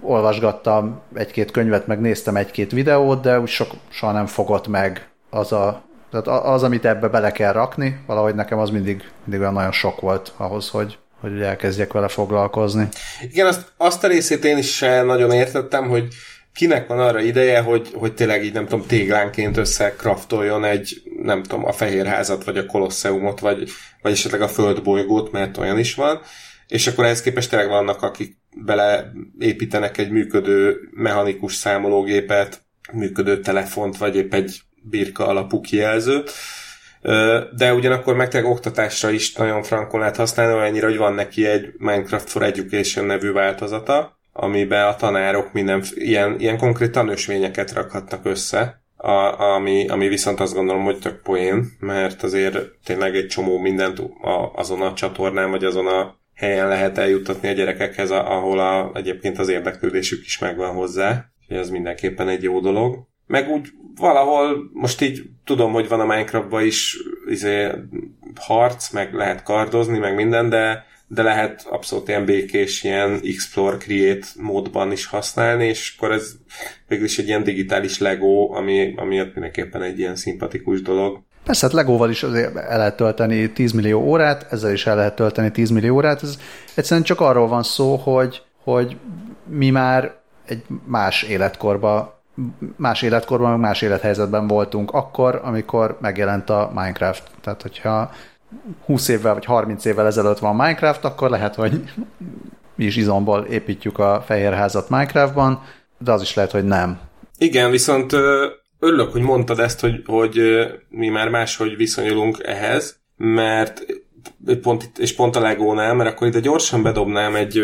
[0.00, 5.52] olvasgattam egy-két könyvet, meg néztem egy-két videót, de úgy sok, soha nem fogott meg az
[5.52, 9.72] a tehát az, amit ebbe bele kell rakni, valahogy nekem az mindig, mindig olyan nagyon
[9.72, 12.88] sok volt ahhoz, hogy, hogy elkezdjek vele foglalkozni.
[13.22, 16.08] Igen, azt, azt a részét én is nagyon értettem, hogy
[16.56, 21.64] kinek van arra ideje, hogy, hogy tényleg így nem tudom, téglánként összekraftoljon egy, nem tudom,
[21.64, 23.70] a Fehérházat, vagy a Kolosseumot, vagy,
[24.02, 26.20] vagy esetleg a Földbolygót, mert olyan is van,
[26.68, 34.16] és akkor ehhez képest tényleg vannak, akik beleépítenek egy működő mechanikus számológépet, működő telefont, vagy
[34.16, 36.32] épp egy birka alapú kijelzőt,
[37.56, 41.72] de ugyanakkor meg tényleg oktatásra is nagyon frankon lehet használni, olyannyira, hogy van neki egy
[41.78, 48.80] Minecraft for Education nevű változata, amiben a tanárok minden ilyen, ilyen konkrét tanösvényeket rakhatnak össze,
[48.96, 53.98] a, ami, ami viszont azt gondolom, hogy tök poén, mert azért tényleg egy csomó mindent
[53.98, 59.38] a, azon a csatornán, vagy azon a helyen lehet eljuttatni a gyerekekhez, ahol a, egyébként
[59.38, 61.24] az érdeklődésük is megvan hozzá.
[61.48, 63.06] ez mindenképpen egy jó dolog.
[63.26, 66.96] Meg úgy valahol, most így tudom, hogy van a Minecraftban is
[67.28, 67.70] izé,
[68.40, 74.26] harc, meg lehet kardozni, meg minden, de, de lehet abszolút ilyen békés, ilyen explore, create
[74.40, 76.32] módban is használni, és akkor ez
[76.88, 81.20] végül is egy ilyen digitális Lego, ami, ami mindenképpen egy ilyen szimpatikus dolog.
[81.44, 85.16] Persze, hát Legóval is azért el lehet tölteni 10 millió órát, ezzel is el lehet
[85.16, 86.22] tölteni 10 millió órát.
[86.22, 86.38] Ez
[86.74, 88.96] egyszerűen csak arról van szó, hogy, hogy
[89.48, 90.14] mi már
[90.46, 92.15] egy más életkorba
[92.76, 97.22] más életkorban, más élethelyzetben voltunk akkor, amikor megjelent a Minecraft.
[97.40, 98.10] Tehát, hogyha
[98.84, 101.82] 20 évvel vagy 30 évvel ezelőtt van Minecraft, akkor lehet, hogy
[102.74, 105.62] mi is izomból építjük a fehérházat Minecraftban,
[105.98, 107.00] de az is lehet, hogy nem.
[107.38, 108.12] Igen, viszont
[108.78, 110.40] örülök, hogy mondtad ezt, hogy, hogy
[110.88, 113.84] mi már máshogy viszonyulunk ehhez, mert
[114.62, 117.62] pont, és pont a Legónál, mert akkor ide gyorsan bedobnám egy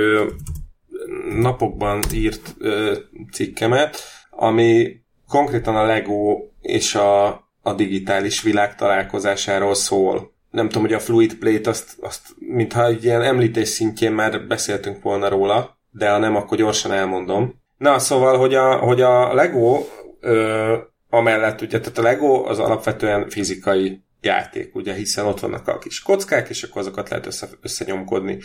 [1.40, 2.56] napokban írt
[3.32, 3.96] cikkemet,
[4.36, 7.26] ami konkrétan a Lego és a,
[7.62, 10.32] a digitális világ találkozásáról szól.
[10.50, 15.02] Nem tudom, hogy a Fluid Plate azt, azt mintha egy ilyen említés szintjén már beszéltünk
[15.02, 17.54] volna róla, de ha nem, akkor gyorsan elmondom.
[17.76, 19.84] Na, szóval, hogy a, hogy a Lego
[20.20, 20.76] ö,
[21.10, 26.02] amellett, ugye, tehát a Lego az alapvetően fizikai játék, ugye, hiszen ott vannak a kis
[26.02, 28.38] kockák, és akkor azokat lehet össze, összenyomkodni.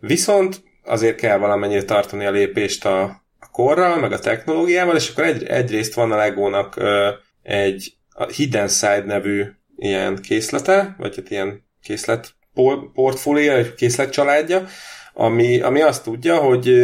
[0.00, 3.22] Viszont azért kell valamennyire tartani a lépést a,
[3.60, 6.76] korral, meg a technológiával, és akkor egy, egyrészt van a Legónak
[7.42, 9.44] egy a Hidden Side nevű
[9.76, 12.34] ilyen készlete, vagy hát ilyen készlet
[12.94, 14.66] portfólió, egy készlet családja,
[15.14, 16.74] ami, ami azt tudja, hogy,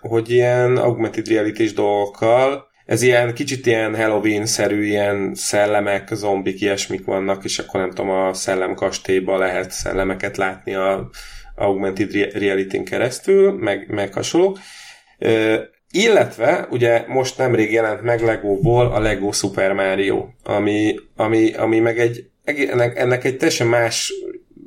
[0.00, 7.44] hogy ilyen augmented reality dolgokkal ez ilyen kicsit ilyen Halloween-szerű ilyen szellemek, zombik, ilyesmik vannak,
[7.44, 11.10] és akkor nem tudom, a szellemkastélyban lehet szellemeket látni a
[11.56, 14.58] augmented reality-n keresztül, meg, meg hasonlók.
[15.94, 21.98] Illetve, ugye most nemrég jelent meg Legóból a Lego Super Mario, ami, ami, ami meg
[21.98, 24.12] egy, ennek, ennek egy teljesen más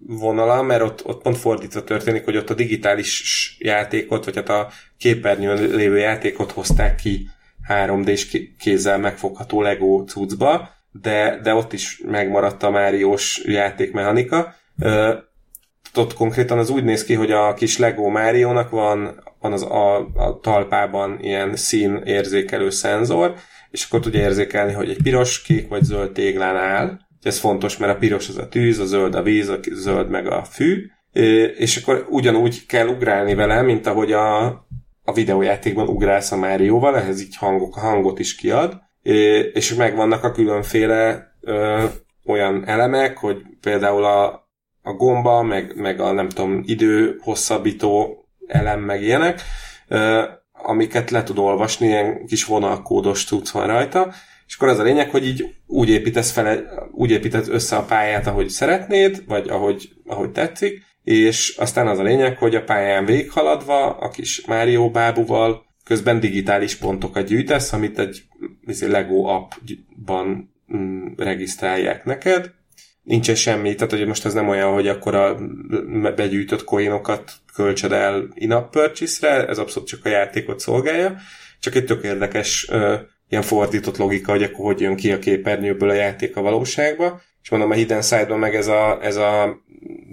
[0.08, 4.70] vonala, mert ott, ott pont fordítva történik, hogy ott a digitális játékot, vagy hát a
[4.98, 7.28] képernyőn lévő játékot hozták ki
[7.70, 14.56] 3D-s kézzel megfogható Lego cuccba, de, de ott is megmaradt a Máriós játékmechanika.
[15.96, 19.98] Ott konkrétan az úgy néz ki, hogy a kis Lego Máriónak van van az a,
[19.98, 23.34] a talpában ilyen szín érzékelő szenzor,
[23.72, 27.00] és akkor tudja érzékelni, hogy egy piros, kék vagy zöld téglán áll.
[27.22, 30.28] Ez fontos, mert a piros az a tűz, a zöld a víz, a zöld meg
[30.28, 30.86] a fű,
[31.58, 34.46] és akkor ugyanúgy kell ugrálni vele, mint ahogy a,
[35.04, 38.82] a videójátékban ugrálsz a Márióval, ehhez így hangok, hangot is kiad,
[39.54, 41.84] és megvannak a különféle ö,
[42.26, 44.50] olyan elemek, hogy például a,
[44.82, 49.42] a gomba, meg, meg a nem tudom, idő hosszabbító elem, meg ilyenek,
[50.52, 54.14] amiket le tud olvasni, ilyen kis vonalkódos tudsz van rajta,
[54.48, 58.28] és akkor az a lényeg, hogy így úgy építesz, fel, úgy építesz össze a pályát,
[58.28, 63.98] ahogy szeretnéd, vagy ahogy, ahogy tetszik, és aztán az a lényeg, hogy a pályán végighaladva,
[63.98, 68.24] a kis Mario bábuval, közben digitális pontokat gyűjtesz, amit egy
[68.68, 72.52] izé, Lego appban mm, regisztrálják neked,
[73.06, 75.38] nincsen semmi, tehát hogy most ez nem olyan, hogy akkor a
[76.15, 81.15] begyűjtött coinokat költsed el in-app purchase-re, ez abszolút csak a játékot szolgálja,
[81.60, 82.94] csak egy tök érdekes uh,
[83.30, 87.50] ilyen fordított logika, hogy akkor hogy jön ki a képernyőből a játék a valóságba, és
[87.50, 89.62] mondom, a Hidden Side-ban meg ez a, ez a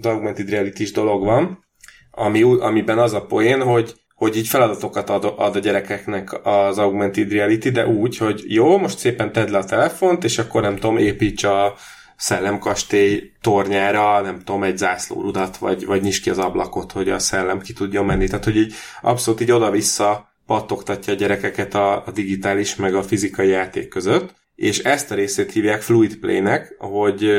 [0.01, 1.65] augmented reality dolog van,
[2.11, 7.31] ami, amiben az a poén, hogy hogy így feladatokat ad, ad a gyerekeknek az augmented
[7.31, 10.97] reality, de úgy, hogy jó, most szépen tedd le a telefont, és akkor nem tudom,
[10.97, 11.75] építs a
[12.23, 17.59] szellemkastély tornyára, nem tudom, egy zászlórudat, vagy, vagy nyis ki az ablakot, hogy a szellem
[17.59, 18.27] ki tudjon menni.
[18.27, 23.47] Tehát, hogy így abszolút így oda-vissza pattogtatja a gyerekeket a, a digitális meg a fizikai
[23.47, 27.29] játék között, és ezt a részét hívják fluid play-nek, hogy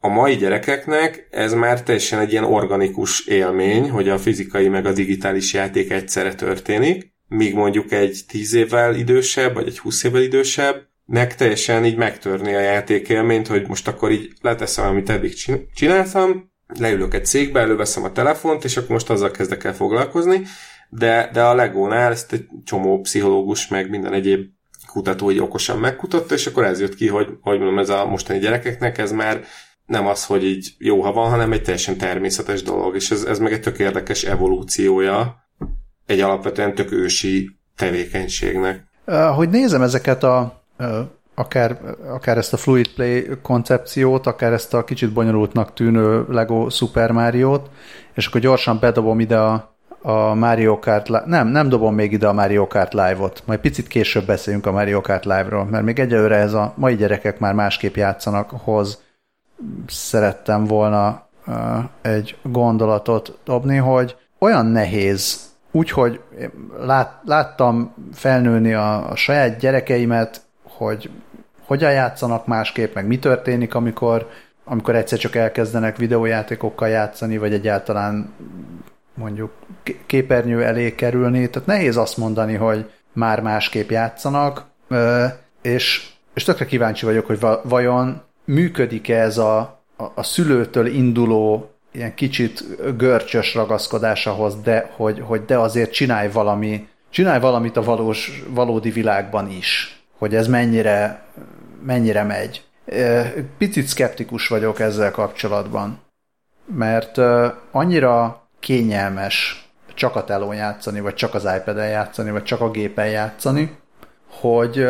[0.00, 4.92] a mai gyerekeknek ez már teljesen egy ilyen organikus élmény, hogy a fizikai meg a
[4.92, 10.87] digitális játék egyszerre történik, míg mondjuk egy 10 évvel idősebb, vagy egy 20 évvel idősebb,
[11.08, 15.34] nek teljesen így megtörni a játékélményt, hogy most akkor így leteszem, amit eddig
[15.74, 20.42] csináltam, leülök egy cégbe, előveszem a telefont, és akkor most azzal kezdek el foglalkozni,
[20.88, 24.46] de, de a Legónál ezt egy csomó pszichológus, meg minden egyéb
[24.86, 28.38] kutató így okosan megkutatta, és akkor ez jött ki, hogy, hogy mondom, ez a mostani
[28.38, 29.40] gyerekeknek ez már
[29.86, 33.38] nem az, hogy így jó, ha van, hanem egy teljesen természetes dolog, és ez, ez
[33.38, 35.36] meg egy tök érdekes evolúciója
[36.06, 38.84] egy alapvetően tök ősi tevékenységnek.
[39.34, 40.57] Hogy nézem ezeket a
[41.34, 47.12] akár, akár ezt a Fluid Play koncepciót, akár ezt a kicsit bonyolultnak tűnő Lego Super
[47.12, 47.70] Mario-t,
[48.14, 52.32] és akkor gyorsan bedobom ide a, a Mario Kart, nem, nem dobom még ide a
[52.32, 56.52] Mario Kart Live-ot, majd picit később beszéljünk a Mario Kart Live-ról, mert még egyelőre ez
[56.52, 59.02] a mai gyerekek már másképp játszanak, hoz
[59.86, 61.54] szerettem volna uh,
[62.02, 66.20] egy gondolatot dobni, hogy olyan nehéz, úgyhogy
[66.80, 70.40] lát, láttam felnőni a, a saját gyerekeimet,
[70.78, 71.10] hogy
[71.66, 74.28] hogyan játszanak másképp, meg mi történik, amikor,
[74.64, 78.34] amikor egyszer csak elkezdenek videójátékokkal játszani, vagy egyáltalán
[79.14, 79.52] mondjuk
[80.06, 81.50] képernyő elé kerülni.
[81.50, 84.64] Tehát nehéz azt mondani, hogy már másképp játszanak,
[85.62, 89.82] és, és tökre kíváncsi vagyok, hogy vajon működik-e ez a,
[90.14, 92.64] a, szülőtől induló ilyen kicsit
[92.96, 99.50] görcsös ragaszkodáshoz, de hogy, hogy de azért csinálj valami, csinálj valamit a valós, valódi világban
[99.50, 101.22] is, hogy ez mennyire,
[101.82, 102.64] mennyire megy.
[103.58, 106.00] Picit szkeptikus vagyok ezzel kapcsolatban,
[106.66, 107.18] mert
[107.70, 113.08] annyira kényelmes csak a telón játszani, vagy csak az iPad-en játszani, vagy csak a gépen
[113.08, 113.76] játszani,
[114.28, 114.88] hogy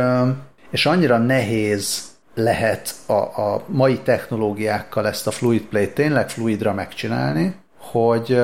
[0.70, 2.02] és annyira nehéz
[2.34, 8.40] lehet a, a mai technológiákkal ezt a fluid play tényleg fluidra megcsinálni, hogy,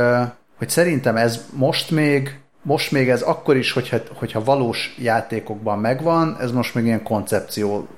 [0.59, 6.37] hogy szerintem ez most még most még ez akkor is, hogyha, hogyha valós játékokban megvan,
[6.41, 7.89] ez most még ilyen koncepció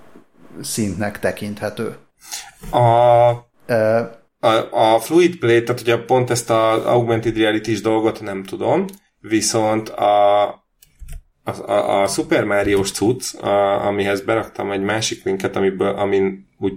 [0.60, 1.96] szintnek tekinthető.
[2.70, 3.30] A,
[3.68, 4.00] uh,
[4.40, 8.84] a, a Fluid Play, tehát ugye pont ezt az augmented reality dolgot nem tudom,
[9.20, 10.44] viszont a,
[11.42, 16.72] a, a, a Super Mario-s cucc, a, amihez beraktam egy másik linket, amiből, amin úgy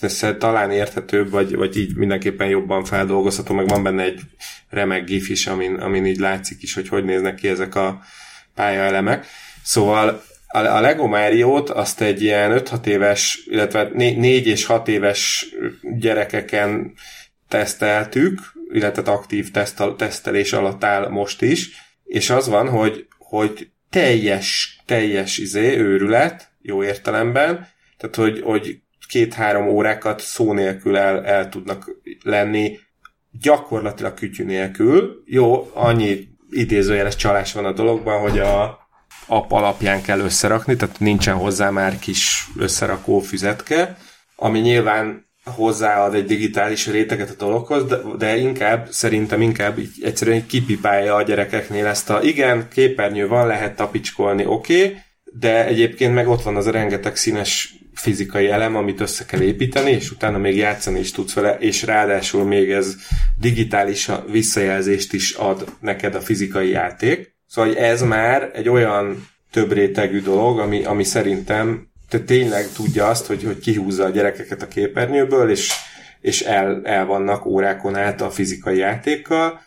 [0.00, 4.20] ez talán érthetőbb, vagy, vagy így mindenképpen jobban feldolgozható, meg van benne egy
[4.68, 8.00] remek gif is, amin, amin így látszik is, hogy hogy néznek ki ezek a
[8.54, 9.26] pályaelemek.
[9.62, 15.46] Szóval a Lego Mario-t azt egy ilyen 5-6 éves, illetve 4 és 6 éves
[15.98, 16.92] gyerekeken
[17.48, 18.40] teszteltük,
[18.72, 21.70] illetve aktív tesztel, tesztelés alatt áll most is,
[22.04, 29.68] és az van, hogy, hogy teljes, teljes izé, őrület, jó értelemben, tehát hogy, hogy két-három
[29.68, 31.90] órákat szó nélkül el, el tudnak
[32.22, 32.78] lenni,
[33.40, 35.22] gyakorlatilag kütyű nélkül.
[35.24, 38.78] Jó, annyi idézőjeles csalás van a dologban, hogy a
[39.26, 43.96] app alapján kell összerakni, tehát nincsen hozzá már kis összerakó füzetke,
[44.36, 50.46] ami nyilván hozzáad egy digitális réteget a dologhoz, de, de inkább, szerintem inkább így egyszerűen
[50.46, 56.28] kipipálja a gyerekeknél ezt a igen, képernyő van, lehet tapicskolni, oké, okay, de egyébként meg
[56.28, 60.56] ott van az a rengeteg színes fizikai elem, amit össze kell építeni, és utána még
[60.56, 62.96] játszani is tudsz vele, és ráadásul még ez
[63.38, 67.34] digitális visszajelzést is ad neked a fizikai játék.
[67.46, 73.26] Szóval ez már egy olyan több rétegű dolog, ami, ami szerintem te tényleg tudja azt,
[73.26, 75.72] hogy, hogy kihúzza a gyerekeket a képernyőből, és,
[76.20, 79.60] és el, el vannak órákon át a fizikai játékkal,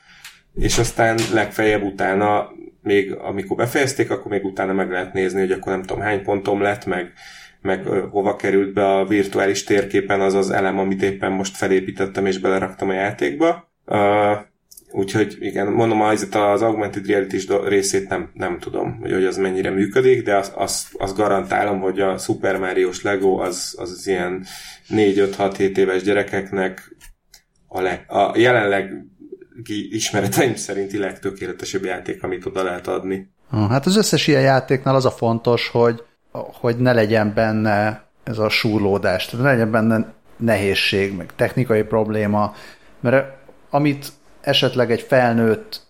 [0.55, 2.51] és aztán legfeljebb utána
[2.81, 6.61] még amikor befejezték, akkor még utána meg lehet nézni, hogy akkor nem tudom hány pontom
[6.61, 7.13] lett, meg,
[7.63, 12.37] meg hova került be a virtuális térképen az az elem, amit éppen most felépítettem és
[12.37, 13.71] beleraktam a játékba.
[13.85, 14.37] Uh,
[14.91, 19.69] úgyhogy igen, mondom, az, az augmented reality részét nem, nem tudom, hogy, hogy az mennyire
[19.69, 24.45] működik, de azt az, az garantálom, hogy a Super Mario-s Lego az, az, az ilyen
[24.89, 26.95] 4-5-6-7 éves gyerekeknek
[27.67, 29.05] a, le, a jelenleg
[29.89, 33.31] ismereteim szerinti legtökéletesebb játék, amit oda lehet adni.
[33.49, 36.03] Hát az összes ilyen játéknál az a fontos, hogy
[36.33, 42.55] hogy ne legyen benne ez a súrlódás, tehát ne legyen benne nehézség, meg technikai probléma,
[42.99, 43.35] mert
[43.69, 44.07] amit
[44.41, 45.81] esetleg egy felnőtt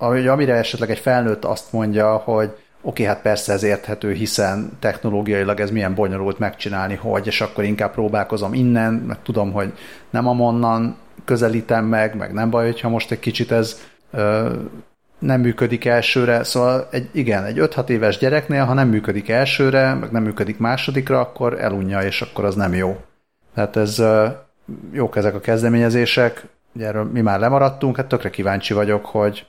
[0.00, 5.70] amire esetleg egy felnőtt azt mondja, hogy oké, hát persze ez érthető, hiszen technológiailag ez
[5.70, 9.72] milyen bonyolult megcsinálni, hogy, és akkor inkább próbálkozom innen, meg tudom, hogy
[10.10, 13.80] nem amonnan közelítem meg, meg nem baj, hogyha most egy kicsit ez
[14.10, 14.52] ö,
[15.20, 20.10] nem működik elsőre, szóval egy, igen, egy 5-6 éves gyereknél, ha nem működik elsőre, meg
[20.10, 23.00] nem működik másodikra, akkor elunja, és akkor az nem jó.
[23.54, 24.02] Tehát ez
[24.92, 29.46] jók ezek a kezdeményezések, ugye erről mi már lemaradtunk, hát tökre kíváncsi vagyok, hogy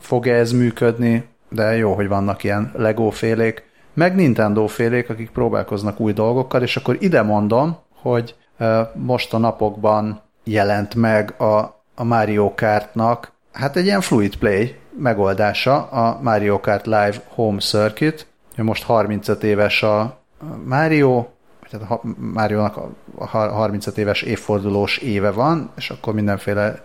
[0.00, 6.00] fog-e ez működni, de jó, hogy vannak ilyen Lego félék, meg Nintendo félék, akik próbálkoznak
[6.00, 8.34] új dolgokkal, és akkor ide mondom, hogy
[8.94, 15.82] most a napokban jelent meg a, a Mario Kartnak, hát egy ilyen fluid play megoldása,
[15.82, 18.26] a Mario Kart Live Home Circuit,
[18.56, 20.18] most 35 éves a
[20.64, 21.26] Mario,
[21.70, 22.76] tehát a Mario-nak
[23.18, 26.82] a 35 éves évfordulós éve van, és akkor mindenféle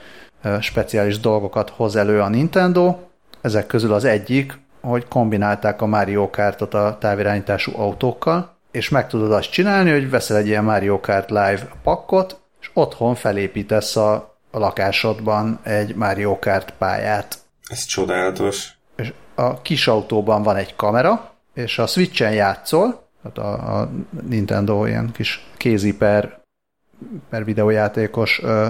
[0.60, 2.96] speciális dolgokat hoz elő a Nintendo.
[3.42, 9.32] Ezek közül az egyik, hogy kombinálták a Mario Kartot a távirányítású autókkal, és meg tudod
[9.32, 14.14] azt csinálni, hogy veszel egy ilyen Mario Kart Live pakkot, és otthon felépítesz a,
[14.52, 17.38] a lakásodban egy Mario Kart pályát.
[17.70, 18.78] Ez csodálatos.
[18.96, 23.90] És a kis autóban van egy kamera, és a Switch-en játszol, tehát a, a
[24.28, 26.40] Nintendo ilyen kis kézi per,
[27.30, 28.68] per videójátékos ö,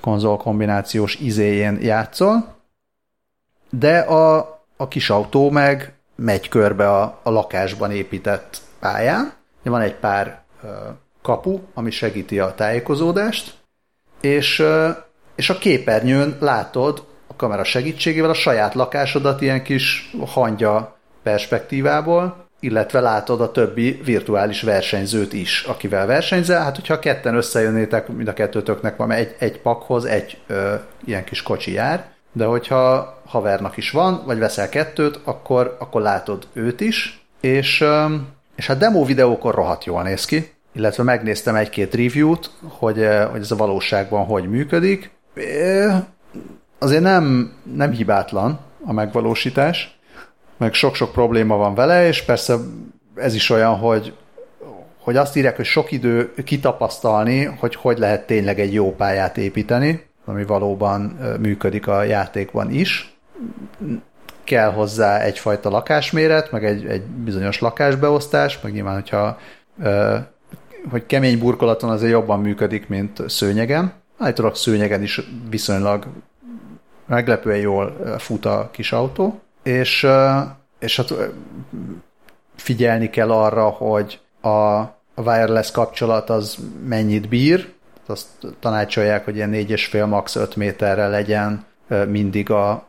[0.00, 2.54] konzol kombinációs izéjén játszol,
[3.70, 4.36] de a,
[4.76, 9.32] a kis autó meg megy körbe a, a lakásban épített pályán.
[9.62, 10.68] Van egy pár ö,
[11.22, 13.54] kapu, ami segíti a tájékozódást,
[14.20, 14.90] és, ö,
[15.34, 17.06] és a képernyőn látod
[17.36, 25.32] kamera segítségével a saját lakásodat ilyen kis hangya perspektívából, illetve látod a többi virtuális versenyzőt
[25.32, 26.62] is, akivel versenyzel.
[26.62, 30.74] Hát, hogyha ketten összejönnétek, mind a kettőtöknek van egy, egy pakhoz egy ö,
[31.04, 36.46] ilyen kis kocsi jár, de hogyha havernak is van, vagy veszel kettőt, akkor, akkor látod
[36.52, 38.04] őt is, és, ö,
[38.56, 43.50] és a demo videókon rohadt jól néz ki, illetve megnéztem egy-két review-t, hogy, hogy ez
[43.50, 45.10] a valóságban hogy működik.
[46.86, 49.98] Azért nem, nem hibátlan a megvalósítás,
[50.56, 52.56] meg sok-sok probléma van vele, és persze
[53.14, 54.14] ez is olyan, hogy,
[54.98, 60.06] hogy azt írják, hogy sok idő kitapasztalni, hogy hogy lehet tényleg egy jó pályát építeni,
[60.24, 61.00] ami valóban
[61.40, 63.16] működik a játékban is.
[64.44, 69.38] Kell hozzá egyfajta lakásméret, meg egy, egy bizonyos lakásbeosztás, meg nyilván, hogyha
[70.90, 73.92] hogy kemény burkolaton azért jobban működik, mint szőnyegen.
[74.18, 75.20] Állítólag szőnyegen is
[75.50, 76.06] viszonylag
[77.06, 80.06] meglepően jól fut a kis autó és,
[80.78, 81.14] és hát
[82.56, 84.82] figyelni kell arra, hogy a
[85.14, 87.68] wireless kapcsolat az mennyit bír,
[88.06, 88.26] azt
[88.60, 91.64] tanácsolják, hogy ilyen 4,5 max 5 méterre legyen
[92.08, 92.88] mindig a,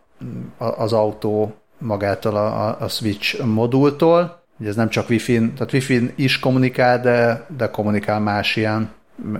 [0.57, 4.41] az autó magától a, a switch modultól.
[4.59, 8.89] Ugye ez nem csak Wi-Fi-n, tehát Wi-Fi-n is kommunikál, de, de kommunikál más ilyen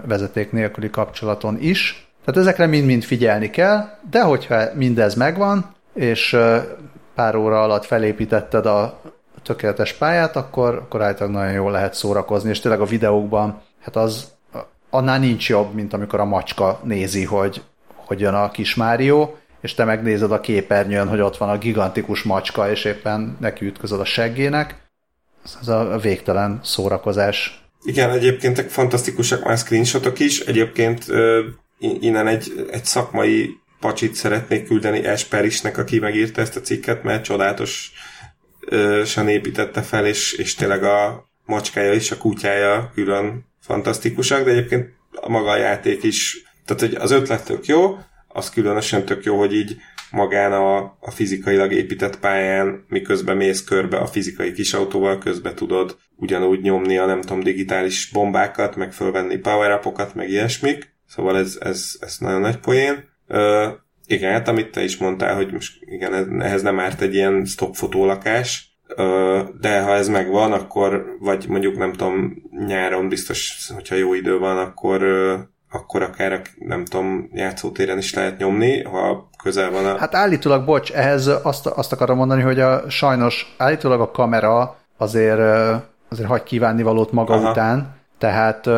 [0.07, 2.06] vezeték nélküli kapcsolaton is.
[2.28, 6.38] Tehát ezekre mind-mind figyelni kell, de hogyha mindez megvan, és
[7.15, 9.01] pár óra alatt felépítetted a
[9.43, 14.32] tökéletes pályát, akkor, akkor általában nagyon jól lehet szórakozni, és tényleg a videókban, hát az
[14.89, 17.61] annál nincs jobb, mint amikor a macska nézi, hogy,
[17.95, 22.23] hogy jön a kis Mário, és te megnézed a képernyőn, hogy ott van a gigantikus
[22.23, 24.75] macska, és éppen neki ütközöd a seggének.
[25.61, 27.67] Ez a végtelen szórakozás.
[27.84, 30.39] Igen, egyébként fantasztikusak már screenshotok is.
[30.39, 31.05] Egyébként
[31.80, 39.28] innen egy, egy szakmai pacsit szeretnék küldeni Esperisnek, aki megírta ezt a cikket, mert csodálatosan
[39.28, 45.30] építette fel, és, és tényleg a macskája és a kutyája külön fantasztikusak, de egyébként a
[45.30, 47.97] maga a játék is, tehát hogy az ötlet tök jó,
[48.28, 49.78] az különösen tök jó, hogy így
[50.11, 56.61] magán a, a fizikailag épített pályán, miközben mész körbe a fizikai kisautóval, közbe tudod ugyanúgy
[56.61, 59.82] nyomni a nem tudom, digitális bombákat, meg fölvenni power
[60.13, 60.95] meg ilyesmik.
[61.07, 63.09] Szóval ez, ez, ez nagyon nagy poén.
[63.27, 63.67] Ö,
[64.05, 67.75] igen, hát amit te is mondtál, hogy most igen, ehhez nem árt egy ilyen stock
[67.75, 68.77] fotólakás,
[69.59, 74.57] de ha ez megvan, akkor, vagy mondjuk nem tudom, nyáron biztos, hogyha jó idő van,
[74.57, 75.05] akkor
[75.71, 79.97] akkor akár, nem tudom, játszótéren is lehet nyomni, ha közel van a...
[79.97, 85.39] Hát állítólag, bocs, ehhez azt, azt akarom mondani, hogy a, sajnos állítólag a kamera azért,
[86.09, 87.49] azért hagy kívánni valót maga Aha.
[87.49, 88.69] után, tehát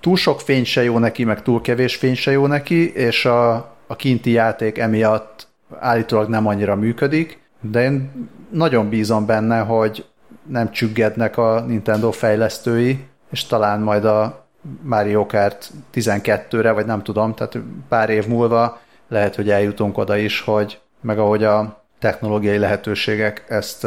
[0.00, 3.54] túl sok fény se jó neki, meg túl kevés fény se jó neki, és a,
[3.86, 5.48] a kinti játék emiatt
[5.78, 10.04] állítólag nem annyira működik, de én nagyon bízom benne, hogy
[10.46, 12.98] nem csüggednek a Nintendo fejlesztői,
[13.30, 14.46] és talán majd a
[14.82, 20.40] Mario Kart 12-re, vagy nem tudom, tehát pár év múlva lehet, hogy eljutunk oda is,
[20.40, 23.86] hogy meg ahogy a technológiai lehetőségek ezt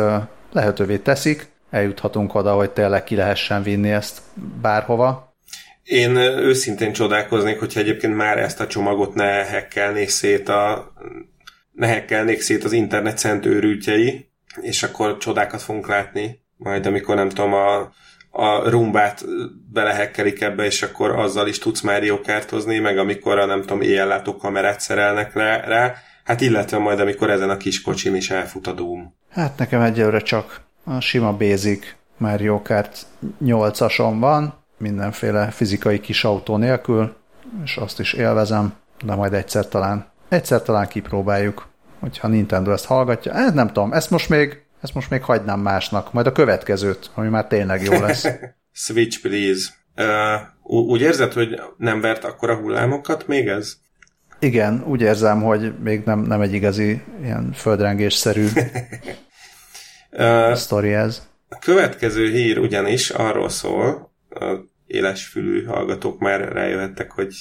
[0.51, 4.22] lehetővé teszik, eljuthatunk oda, hogy tényleg ki lehessen vinni ezt
[4.61, 5.33] bárhova.
[5.84, 10.94] Én őszintén csodálkoznék, hogyha egyébként már ezt a csomagot ne hekkelnék szét, a,
[11.72, 14.30] ne hekkelnék szét az internet szent őrültjei,
[14.62, 17.92] és akkor csodákat fogunk látni, majd amikor nem tudom, a,
[18.32, 19.26] a rumbát
[19.72, 24.38] belehekkelik ebbe, és akkor azzal is tudsz Mario kártozni, meg amikor a nem tudom, éjjellátó
[24.38, 28.72] kamerát szerelnek rá, rá, hát illetve majd amikor ezen a kis kocsin is elfut a
[28.72, 29.16] Doom.
[29.30, 31.86] Hát nekem egyelőre csak a sima basic
[32.18, 33.06] Mario Kart
[33.46, 37.16] 8-ason van, mindenféle fizikai kis autó nélkül,
[37.64, 38.74] és azt is élvezem,
[39.06, 41.68] de majd egyszer talán, egyszer talán kipróbáljuk,
[42.00, 43.34] hogyha Nintendo ezt hallgatja.
[43.34, 47.28] Hát nem tudom, ezt most még ezt most még hagynám másnak, majd a következőt, ami
[47.28, 48.28] már tényleg jó lesz.
[48.86, 49.70] Switch, please.
[49.98, 53.78] Uh, úgy érzed, hogy nem vert akkora hullámokat még ez?
[54.40, 58.46] Igen, úgy érzem, hogy még nem, nem egy igazi ilyen földrengésszerű
[60.12, 61.28] uh, sztori ez.
[61.50, 64.56] A következő hír ugyanis arról szól, a
[64.88, 67.36] élesfülű hallgatók már rájöhettek, hogy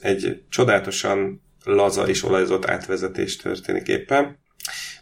[0.00, 4.38] egy csodálatosan laza és olajzott átvezetés történik éppen.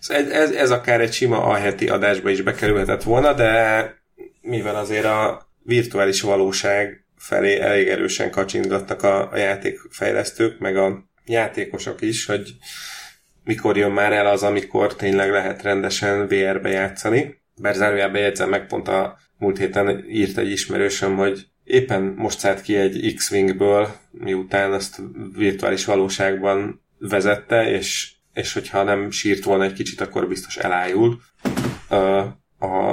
[0.00, 3.94] Szóval ez, ez, ez akár egy sima alheti adásba is bekerülhetett volna, de
[4.40, 12.00] mivel azért a virtuális valóság felé elég erősen kacsintgattak a, a játékfejlesztők, meg a játékosok
[12.00, 12.54] is, hogy
[13.44, 17.42] mikor jön már el az, amikor tényleg lehet rendesen VR-be játszani.
[17.56, 22.60] Bár zárójában jegyzem meg, pont a múlt héten írt egy ismerősöm, hogy éppen most szállt
[22.60, 25.00] ki egy X-Wingből, miután ezt
[25.36, 31.18] virtuális valóságban vezette, és és hogyha nem sírt volna egy kicsit, akkor biztos elájul
[31.90, 32.24] uh,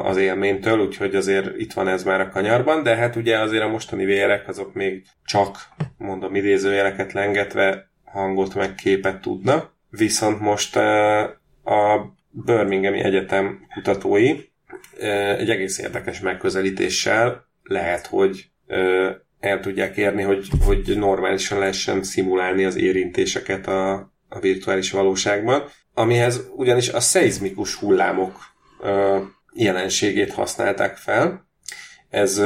[0.08, 3.68] az élménytől, úgyhogy azért itt van ez már a kanyarban, de hát ugye azért a
[3.68, 5.58] mostani vérek azok még csak,
[5.98, 10.84] mondom, idézőjeleket lengetve hangot meg képet tudna, viszont most uh,
[11.64, 14.40] a Birminghami Egyetem kutatói
[15.38, 18.50] egy egész érdekes megközelítéssel lehet, hogy
[19.40, 23.94] el tudják érni, hogy, hogy normálisan lehessen szimulálni az érintéseket a,
[24.30, 28.40] a virtuális valóságban, amihez ugyanis a szeizmikus hullámok
[29.54, 31.48] jelenségét használták fel.
[32.10, 32.42] Ez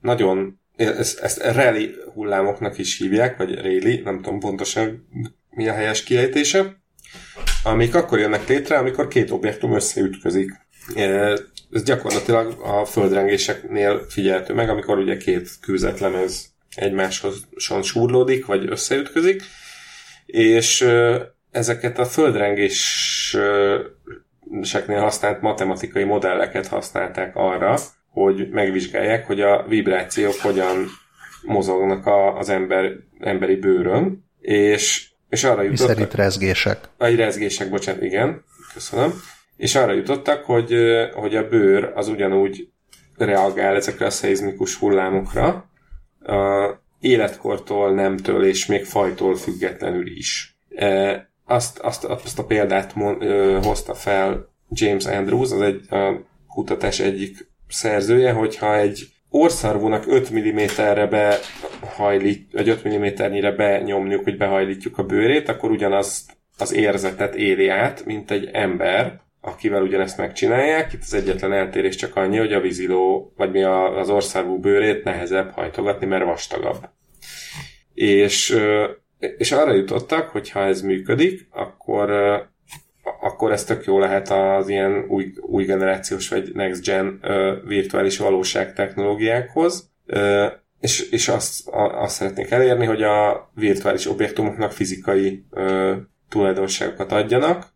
[0.00, 5.08] nagyon, ezt, ezt rally hullámoknak is hívják, vagy rally, nem tudom pontosan
[5.50, 6.82] mi a helyes kiejtése,
[7.62, 10.50] amik akkor jönnek létre, amikor két objektum összeütközik.
[10.94, 17.46] Ez gyakorlatilag a földrengéseknél figyelhető meg, amikor ugye két kőzetlemez egymáshoz
[17.82, 19.42] súrlódik, vagy összeütközik,
[20.26, 20.88] és
[21.50, 27.78] ezeket a földrengéseknél használt matematikai modelleket használták arra,
[28.08, 30.86] hogy megvizsgálják, hogy a vibrációk hogyan
[31.42, 35.88] mozognak a, az ember, emberi bőrön, és, és arra jutottak...
[35.88, 36.78] Szerint rezgések.
[36.98, 39.22] Egy rezgések, bocsánat, igen, köszönöm.
[39.60, 40.74] És arra jutottak, hogy,
[41.14, 42.68] hogy a bőr az ugyanúgy
[43.16, 45.70] reagál ezekre a szeizmikus hullámokra,
[46.20, 50.58] a életkortól, nemtől és még fajtól függetlenül is.
[50.74, 56.24] E, azt, azt, azt a példát mon, ö, hozta fel James Andrews, az egy a
[56.48, 64.98] kutatás egyik szerzője, hogyha egy orszarvúnak 5 mm-re behajlít, vagy 5 mm-nyire benyomjuk, hogy behajlítjuk
[64.98, 66.26] a bőrét, akkor ugyanaz
[66.58, 70.92] az érzetet éli át, mint egy ember, akivel ugyanezt megcsinálják.
[70.92, 75.50] Itt az egyetlen eltérés csak annyi, hogy a víziló, vagy mi az országú bőrét nehezebb
[75.50, 76.88] hajtogatni, mert vastagabb.
[77.94, 78.56] És,
[79.36, 82.10] és arra jutottak, hogy ha ez működik, akkor,
[83.20, 87.20] akkor ez tök jó lehet az ilyen új, új generációs vagy next gen
[87.66, 89.90] virtuális valóság technológiákhoz,
[90.80, 95.44] és, és azt, azt szeretnék elérni, hogy a virtuális objektumoknak fizikai
[96.28, 97.66] tulajdonságokat adjanak,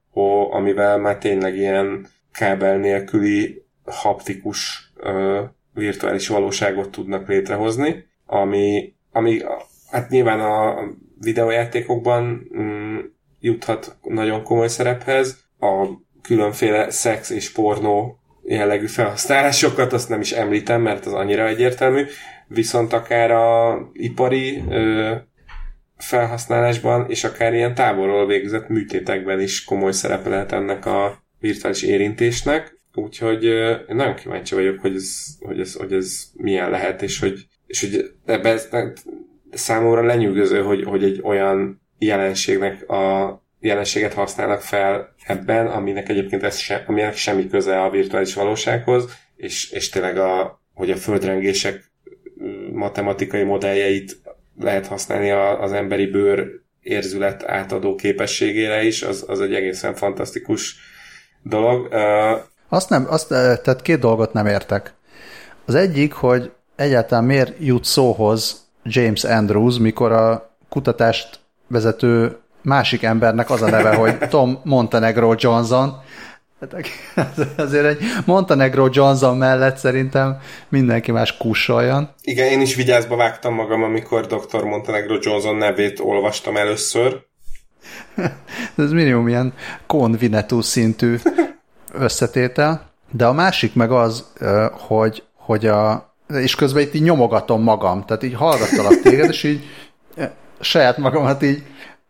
[0.50, 4.92] amivel már tényleg ilyen kábel nélküli haptikus
[5.74, 9.42] virtuális valóságot tudnak létrehozni, ami, ami
[9.90, 10.74] hát nyilván a
[11.20, 12.98] videójátékokban mm,
[13.40, 15.44] juthat nagyon komoly szerephez.
[15.60, 15.86] A
[16.22, 22.04] különféle szex és pornó jellegű felhasználásokat, azt nem is említem, mert az annyira egyértelmű,
[22.48, 25.14] viszont akár a ipari ö,
[26.07, 32.76] felhasználásban, és akár ilyen távolról végzett műtétekben is komoly szerepe lehet ennek a virtuális érintésnek,
[32.94, 37.46] úgyhogy én nagyon kíváncsi vagyok, hogy ez, hogy ez, hogy ez milyen lehet, és hogy,
[37.66, 38.68] és hogy ebbe ez,
[39.50, 46.59] számomra lenyűgöző, hogy, hogy egy olyan jelenségnek a jelenséget használnak fel ebben, aminek egyébként ez
[46.59, 49.05] se, aminek semmi köze a virtuális valósághoz,
[49.36, 51.92] és, és tényleg a, hogy a földrengések
[52.72, 54.16] matematikai modelljeit
[54.61, 56.48] lehet használni a, az emberi bőr
[56.80, 60.76] érzület átadó képességére is, az, az egy egészen fantasztikus
[61.42, 61.94] dolog.
[62.68, 64.94] Azt nem, azt, tehát két dolgot nem értek.
[65.66, 73.50] Az egyik, hogy egyáltalán miért jut szóhoz James Andrews, mikor a kutatást vezető másik embernek
[73.50, 76.02] az a neve, hogy Tom Montenegro Johnson.
[77.57, 80.38] Azért egy Montenegro Johnson mellett szerintem
[80.68, 82.09] mindenki más kussoljon.
[82.22, 84.64] Igen, én is vigyázba vágtam magam, amikor Dr.
[84.64, 87.22] Montenegro Johnson nevét olvastam először.
[88.76, 89.52] Ez minimum ilyen
[89.86, 91.16] konvinetú szintű
[91.92, 92.92] összetétel.
[93.11, 94.32] De a másik meg az,
[94.72, 99.64] hogy, hogy a, és közben itt így nyomogatom magam, tehát így hallgattalak téged, és így
[100.61, 101.62] saját magamat így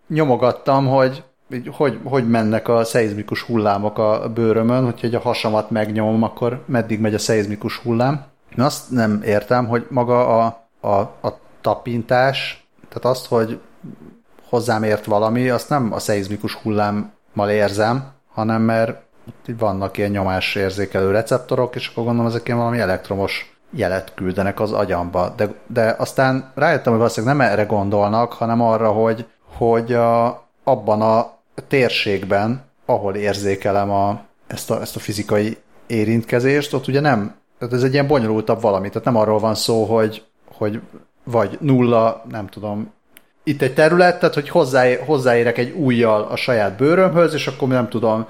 [0.09, 1.23] nyomogattam, hogy
[1.71, 7.01] hogy, hogy mennek a szeizmikus hullámok a bőrömön, hogyha egy a hasamat megnyomom, akkor meddig
[7.01, 8.25] megy a szeizmikus hullám.
[8.57, 13.61] Én azt nem értem, hogy maga a, a, a tapintás, tehát azt, hogy
[14.49, 19.03] hozzám ért valami, azt nem a szeizmikus hullámmal érzem, hanem mert
[19.59, 25.33] vannak ilyen nyomásérzékelő receptorok, és akkor gondolom ezek ilyen valami elektromos jelet küldenek az agyamba.
[25.37, 29.27] De, de aztán rájöttem, hogy valószínűleg nem erre gondolnak, hanem arra, hogy,
[29.57, 36.87] hogy a, abban a térségben, ahol érzékelem a, ezt, a, ezt a fizikai érintkezést, ott
[36.87, 40.81] ugye nem, tehát ez egy ilyen bonyolultabb valami, tehát nem arról van szó, hogy, hogy
[41.25, 42.93] vagy nulla, nem tudom,
[43.43, 47.89] itt egy terület, tehát hogy hozzá, hozzáérek egy újjal a saját bőrömhöz, és akkor nem
[47.89, 48.27] tudom,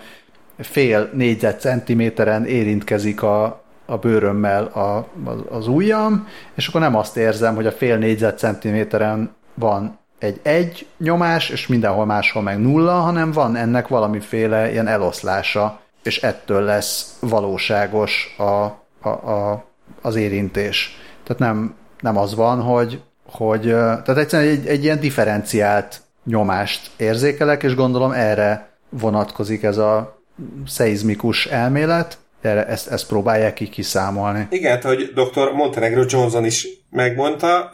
[0.58, 7.54] fél négyzetcentiméteren érintkezik a, a bőrömmel a, az, az ujjam, és akkor nem azt érzem,
[7.54, 13.56] hogy a fél négyzetcentiméteren van egy egy nyomás, és mindenhol máshol meg nulla, hanem van
[13.56, 19.64] ennek valamiféle ilyen eloszlása, és ettől lesz valóságos a, a, a,
[20.02, 20.98] az érintés.
[21.24, 27.62] Tehát nem, nem az van, hogy, hogy tehát egyszerűen egy, egy ilyen differenciált nyomást érzékelek,
[27.62, 30.22] és gondolom erre vonatkozik ez a
[30.66, 34.46] szeizmikus elmélet, erre ezt, ezt próbálják ki kiszámolni.
[34.50, 35.52] Igen, hogy dr.
[35.52, 37.70] Montenegro Johnson is megmondta,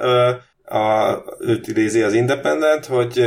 [0.70, 3.18] a, őt idézi az Independent, hogy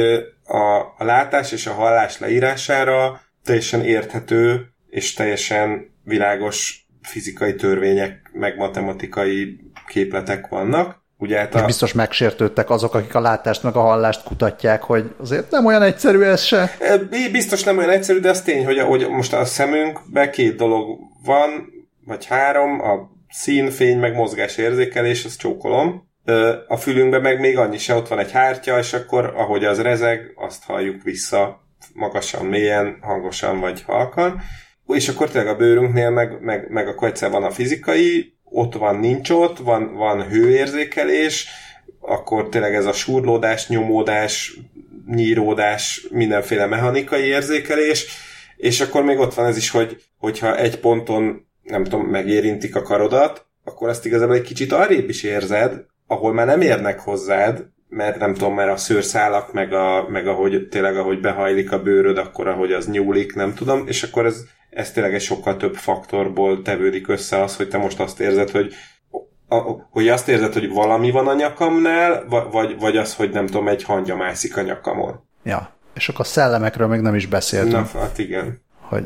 [0.43, 8.57] a, a látás és a hallás leírására teljesen érthető és teljesen világos fizikai törvények, meg
[8.57, 11.01] matematikai képletek vannak.
[11.17, 11.59] Ugye, hát a...
[11.59, 15.81] És biztos megsértődtek azok, akik a látást meg a hallást kutatják, hogy azért nem olyan
[15.81, 16.75] egyszerű ez se.
[17.31, 21.71] Biztos nem olyan egyszerű, de az tény, hogy, hogy most a szemünkben két dolog van,
[22.05, 26.11] vagy három, a szín, fény, meg mozgás érzékelés, azt csókolom
[26.67, 30.33] a fülünkbe meg még annyi se, ott van egy hártya, és akkor ahogy az rezeg,
[30.35, 31.61] azt halljuk vissza
[31.93, 34.41] magasan, mélyen, hangosan vagy halkan.
[34.87, 38.95] És akkor tényleg a bőrünknél meg, meg, meg akkor egyszer van a fizikai, ott van,
[38.95, 41.47] nincs ott, van, van hőérzékelés,
[41.99, 44.57] akkor tényleg ez a surlódás, nyomódás,
[45.07, 48.07] nyíródás, mindenféle mechanikai érzékelés,
[48.57, 52.81] és akkor még ott van ez is, hogy hogyha egy ponton, nem tudom, megérintik a
[52.81, 58.19] karodat, akkor azt igazából egy kicsit arrébb is érzed, ahol már nem érnek hozzád, mert
[58.19, 62.47] nem tudom, mert a szőrszálak, meg, a, meg ahogy tényleg ahogy behajlik a bőröd, akkor
[62.47, 67.07] ahogy az nyúlik, nem tudom, és akkor ez, ez tényleg egy sokkal több faktorból tevődik
[67.07, 68.73] össze az, hogy te most azt érzed, hogy
[69.47, 69.55] a,
[69.89, 73.83] hogy azt érzed, hogy valami van a nyakamnál, vagy, vagy az, hogy nem tudom, egy
[73.83, 75.23] hangya mászik a nyakamon.
[75.43, 77.93] Ja, és akkor a szellemekről még nem is beszéltünk.
[77.93, 78.61] Na, hát igen.
[78.81, 79.03] Hogy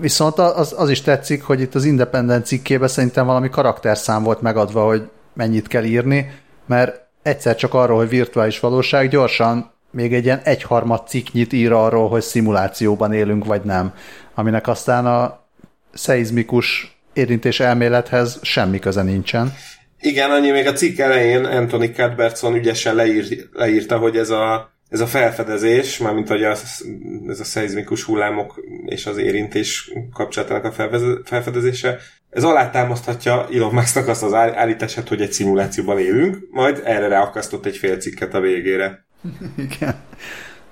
[0.00, 4.84] Viszont az, az is tetszik, hogy itt az Independent cikkében szerintem valami karakterszám volt megadva,
[4.84, 5.08] hogy
[5.38, 6.30] mennyit kell írni,
[6.66, 12.08] mert egyszer csak arról, hogy virtuális valóság, gyorsan még egy ilyen egyharmad cikknyit ír arról,
[12.08, 13.94] hogy szimulációban élünk, vagy nem,
[14.34, 15.46] aminek aztán a
[15.92, 19.54] szeizmikus érintés elmélethez semmi köze nincsen.
[20.00, 25.00] Igen, annyi még a cikk elején Anthony Cadbertson ügyesen leír, leírta, hogy ez a, ez
[25.00, 26.84] a felfedezés, mármint hogy az,
[27.28, 30.92] ez a szeizmikus hullámok és az érintés kapcsolatának a
[31.24, 31.98] felfedezése,
[32.30, 37.76] ez alátámaszthatja Elon Musknak azt az állítását, hogy egy szimulációban élünk, majd erre ráakasztott egy
[37.76, 39.06] fél cikket a végére.
[39.56, 39.94] Igen.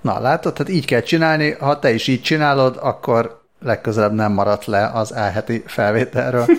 [0.00, 4.64] Na, látod, tehát így kell csinálni, ha te is így csinálod, akkor legközelebb nem maradt
[4.64, 6.46] le az elheti felvételről.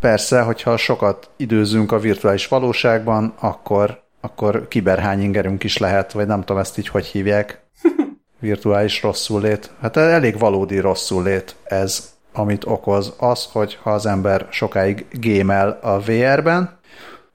[0.00, 6.58] Persze, hogyha sokat időzünk a virtuális valóságban, akkor, akkor kiberhányingerünk is lehet, vagy nem tudom
[6.58, 7.62] ezt így hogy hívják.
[8.40, 14.46] Virtuális rosszul Hát elég valódi rosszul lét ez amit okoz az, hogy ha az ember
[14.50, 16.78] sokáig gémel a VR-ben,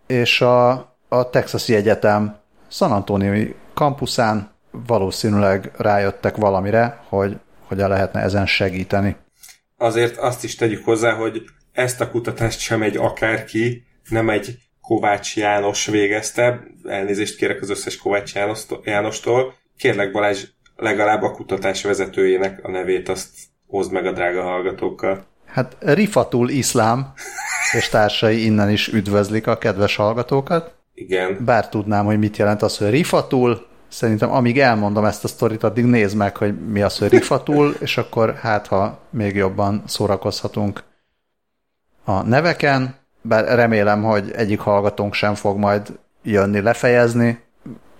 [0.08, 0.70] és a,
[1.08, 2.38] a Texasi Egyetem
[2.70, 7.38] San Antonio kampuszán valószínűleg rájöttek valamire, hogy
[7.68, 9.16] hogyan lehetne ezen segíteni.
[9.78, 15.38] Azért azt is tegyük hozzá, hogy ezt a kutatást sem egy akárki, nem egy Kovács
[15.38, 18.34] János végezte, elnézést kérek az összes Kovács
[18.84, 20.44] Jánostól, Kérlek Balázs,
[20.76, 23.30] legalább a kutatás vezetőjének a nevét azt
[23.68, 25.26] oszd meg a drága hallgatókkal.
[25.46, 27.14] Hát Rifatul Iszlám
[27.72, 30.76] és társai innen is üdvözlik a kedves hallgatókat.
[30.94, 31.38] Igen.
[31.46, 35.86] Bár tudnám, hogy mit jelent az, hogy Rifatul, szerintem amíg elmondom ezt a sztorit, addig
[35.86, 40.84] nézd meg, hogy mi az, hogy Rifatul, és akkor hát, ha még jobban szórakozhatunk
[42.04, 47.40] a neveken, bár remélem, hogy egyik hallgatónk sem fog majd jönni lefejezni.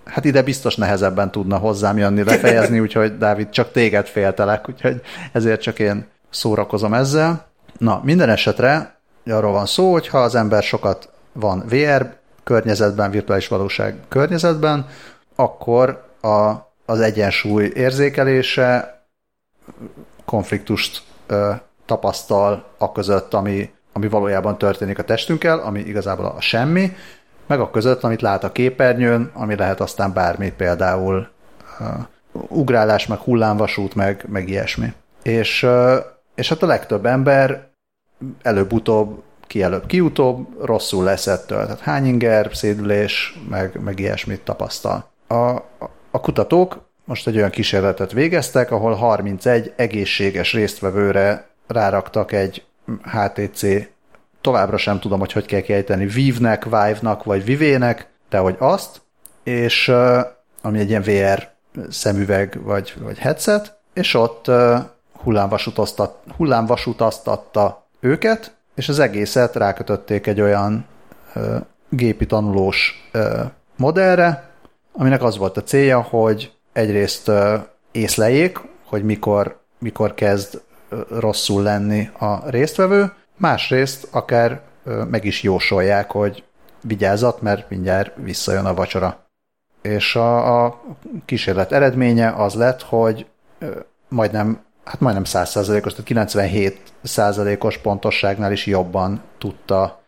[0.08, 5.00] Hát ide biztos nehezebben tudna hozzám jönni lefejezni, úgyhogy Dávid, csak téged féltelek, úgyhogy
[5.32, 7.46] ezért csak én szórakozom ezzel.
[7.78, 13.48] Na, minden esetre arról van szó, hogy ha az ember sokat van VR környezetben, virtuális
[13.48, 14.86] valóság környezetben,
[15.36, 16.52] akkor a,
[16.86, 19.02] az egyensúly érzékelése
[20.24, 21.50] konfliktust ö,
[21.86, 26.92] tapasztal a között, ami, ami valójában történik a testünkkel, ami igazából a semmi,
[27.48, 31.28] meg a között, amit lát a képernyőn, ami lehet aztán bármi, például
[31.80, 31.86] uh,
[32.48, 34.92] ugrálás, meg hullámvasút, meg, meg ilyesmi.
[35.22, 35.96] És, uh,
[36.34, 37.68] és hát a legtöbb ember
[38.42, 41.64] előbb-utóbb, ki előbb, ki utóbb rosszul lesz ettől.
[41.64, 45.10] Tehát hány inger, szédülés, meg, meg ilyesmit tapasztal.
[45.28, 45.50] A,
[46.10, 52.64] a kutatók most egy olyan kísérletet végeztek, ahol 31 egészséges résztvevőre ráraktak egy
[53.02, 53.62] HTC
[54.40, 59.00] továbbra sem tudom, hogy hogy kell kiejteni, Vive-nek, Vive-nak, vagy Vivének, de hogy azt,
[59.42, 59.92] és
[60.62, 61.48] ami egy ilyen VR
[61.90, 64.50] szemüveg, vagy, vagy headset, és ott
[66.36, 70.86] hullámvasutaztatta őket, és az egészet rákötötték egy olyan
[71.34, 71.56] ö,
[71.88, 73.42] gépi tanulós ö,
[73.76, 74.50] modellre,
[74.92, 77.56] aminek az volt a célja, hogy egyrészt ö,
[77.92, 80.60] észleljék, hogy mikor, mikor kezd
[81.08, 84.60] rosszul lenni a résztvevő, Másrészt akár
[85.10, 86.44] meg is jósolják, hogy
[86.82, 89.26] vigyázat, mert mindjárt visszajön a vacsora.
[89.82, 90.80] És a, a
[91.24, 93.26] kísérlet eredménye az lett, hogy
[94.08, 96.28] majdnem, hát majdnem 100%-os, tehát
[97.04, 100.02] 97%-os pontosságnál is jobban tudta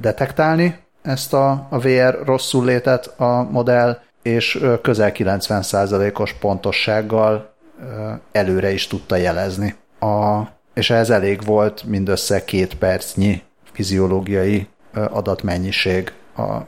[0.00, 7.54] detektálni ezt a, a VR rosszul létet a modell, és közel 90%-os pontossággal
[8.32, 9.74] előre is tudta jelezni.
[10.00, 10.42] A
[10.74, 13.42] és ez elég volt mindössze két percnyi
[13.72, 16.58] fiziológiai adatmennyiség a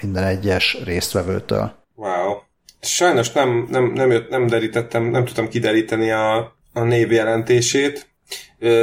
[0.00, 1.72] minden egyes résztvevőtől.
[1.94, 2.36] Wow.
[2.80, 8.08] Sajnos nem, nem, nem, jött, nem derítettem, nem tudtam kideríteni a, a név jelentését,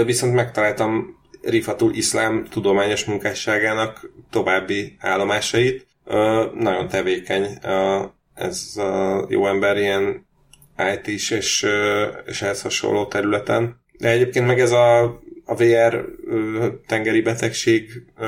[0.06, 5.88] viszont megtaláltam Rifatul Iszlám tudományos munkásságának további állomásait.
[6.54, 7.60] Nagyon tevékeny
[8.34, 10.28] ez a jó ember ilyen
[10.94, 11.68] IT-s és,
[12.26, 13.86] és ehhez hasonló területen.
[13.98, 15.04] De egyébként meg ez a,
[15.46, 18.28] a VR ö, tengeri betegség ö,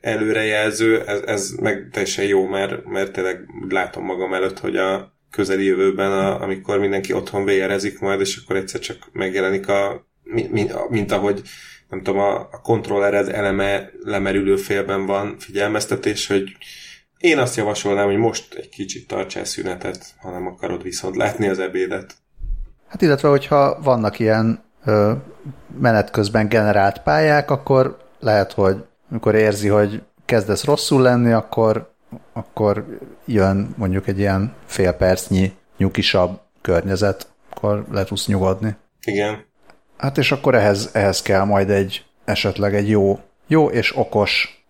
[0.00, 5.64] előrejelző, ez, ez meg teljesen jó, mert, mert tényleg látom magam előtt, hogy a közeli
[5.64, 11.12] jövőben, a, amikor mindenki otthon VR-ezik majd, és akkor egyszer csak megjelenik a, mint, mint
[11.12, 11.42] ahogy
[11.88, 16.56] nem tudom, a, a kontrollered eleme lemerülő félben van figyelmeztetés, hogy
[17.18, 21.58] én azt javasolnám, hogy most egy kicsit tartsál szünetet, ha nem akarod viszont látni az
[21.58, 22.14] ebédet.
[22.88, 24.64] Hát illetve, hogyha vannak ilyen
[25.78, 31.92] menet közben generált pályák, akkor lehet, hogy amikor érzi, hogy kezdesz rosszul lenni, akkor,
[32.32, 38.76] akkor jön mondjuk egy ilyen fél percnyi nyugisabb környezet, akkor le tudsz nyugodni.
[39.04, 39.44] Igen.
[39.96, 44.64] Hát és akkor ehhez, ehhez kell majd egy esetleg egy jó, jó és okos,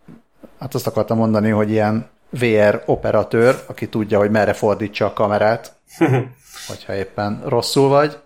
[0.59, 5.77] hát azt akartam mondani, hogy ilyen VR operatőr, aki tudja, hogy merre fordítsa a kamerát,
[6.69, 8.19] hogyha éppen rosszul vagy,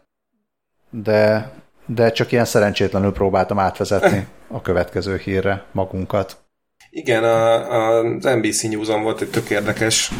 [0.90, 1.50] de
[1.86, 6.42] de csak ilyen szerencsétlenül próbáltam átvezetni a következő hírre magunkat.
[6.90, 10.10] Igen, a, a, az NBC News-on volt egy tök érdekes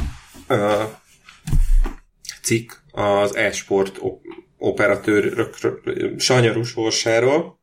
[0.49, 0.83] uh,
[2.43, 4.01] cikk az e-sport
[4.59, 5.51] operatőr
[6.17, 7.59] sanyarú sorsáról,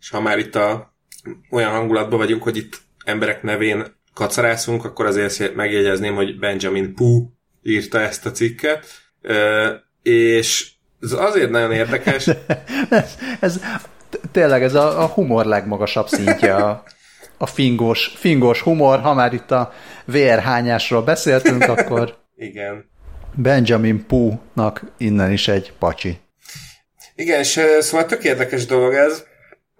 [0.00, 0.94] és ha már itt a,
[1.50, 7.26] olyan hangulatban vagyunk, hogy itt emberek nevén kacarászunk, akkor azért megjegyezném, hogy Benjamin Pooh
[7.62, 8.86] írta ezt a cikket,
[10.02, 12.26] és ez azért nagyon érdekes.
[12.90, 13.60] ez, ez
[14.32, 16.82] tényleg ez a, a humor legmagasabb szintje, a,
[17.38, 19.00] a fingós, fingós humor.
[19.00, 19.72] Ha már itt a
[20.04, 22.84] VR hányásról beszéltünk, akkor Igen.
[23.34, 26.18] Benjamin Pooh-nak innen is egy pacsi.
[27.14, 29.24] Igen, és szóval tök érdekes dolog ez,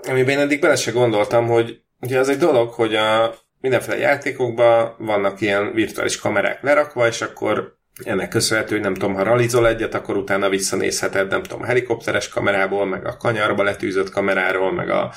[0.09, 4.95] amiben én eddig bele se gondoltam, hogy ugye az egy dolog, hogy a mindenféle játékokban
[4.99, 9.95] vannak ilyen virtuális kamerák lerakva, és akkor ennek köszönhető, hogy nem tudom, ha ralizol egyet,
[9.95, 15.13] akkor utána visszanézheted, nem tudom, helikopteres kamerából, meg a kanyarba letűzött kameráról, meg a,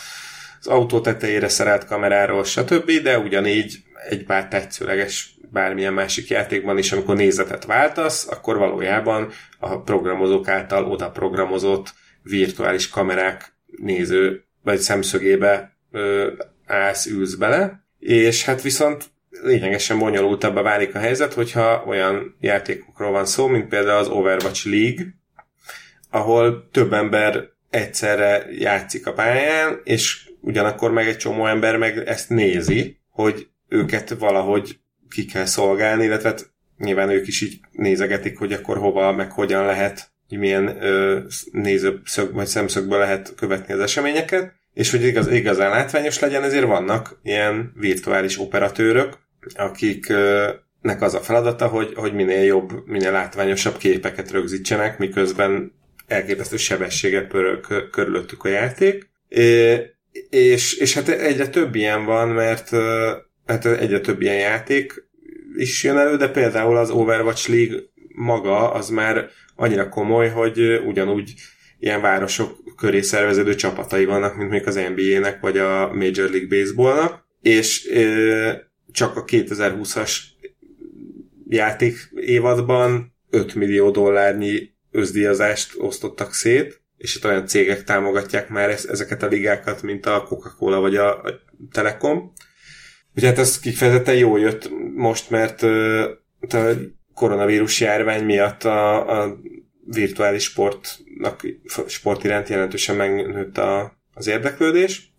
[0.59, 6.91] az autó tetejére szerelt kameráról, stb., de ugyanígy egy bár tetszőleges bármilyen másik játékban is,
[6.91, 15.77] amikor nézetet váltasz, akkor valójában a programozók által oda programozott virtuális kamerák néző vagy szemszögébe
[15.91, 16.31] ö,
[16.65, 19.10] állsz, ülsz bele, és hát viszont
[19.43, 25.05] lényegesen bonyolultabbá válik a helyzet, hogyha olyan játékokról van szó, mint például az Overwatch League,
[26.09, 32.29] ahol több ember egyszerre játszik a pályán, és ugyanakkor meg egy csomó ember meg ezt
[32.29, 34.79] nézi, hogy őket valahogy
[35.09, 39.65] ki kell szolgálni, illetve hát nyilván ők is így nézegetik, hogy akkor hova, meg hogyan
[39.65, 41.19] lehet, hogy milyen ö,
[41.51, 47.19] nézőszög vagy szemszögből lehet követni az eseményeket, és hogy igaz, igazán látványos legyen, ezért vannak
[47.23, 49.17] ilyen virtuális operatőrök,
[49.55, 55.73] akiknek az a feladata, hogy, hogy minél jobb, minél látványosabb képeket rögzítsenek, miközben
[56.07, 59.09] elképesztő sebességgel pörög körülöttük a játék.
[60.29, 62.69] És, és hát egyre több ilyen van, mert
[63.45, 65.09] hát egyre több ilyen játék
[65.55, 67.79] is jön elő, de például az Overwatch League
[68.15, 71.33] maga az már annyira komoly, hogy ugyanúgy
[71.79, 77.25] ilyen városok köré szerveződő csapatai vannak, mint még az NBA-nek, vagy a Major League Baseballnak,
[77.41, 77.89] és
[78.91, 80.11] csak a 2020-as
[81.47, 89.23] játék évadban 5 millió dollárnyi összdíjazást osztottak szét, és itt olyan cégek támogatják már ezeket
[89.23, 91.21] a ligákat, mint a Coca-Cola vagy a
[91.71, 92.33] Telekom.
[93.15, 95.63] Ugye hát ez kifejezetten jó jött most, mert
[96.53, 96.73] a
[97.13, 99.39] koronavírus járvány miatt a, a
[99.93, 101.47] virtuális sportnak,
[101.87, 105.13] sport iránt jelentősen megnőtt a, az érdeklődés.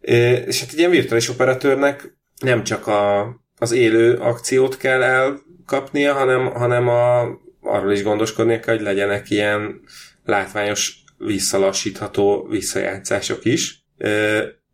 [0.00, 3.22] És hát egy ilyen virtuális operatőrnek nem csak a,
[3.56, 7.20] az élő akciót kell elkapnia, hanem, hanem a,
[7.60, 9.80] arról is gondoskodnia kell, hogy legyenek ilyen
[10.24, 13.84] látványos, visszalassítható visszajátszások is.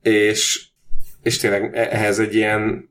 [0.03, 0.67] És,
[1.23, 2.91] és tényleg ehhez egy ilyen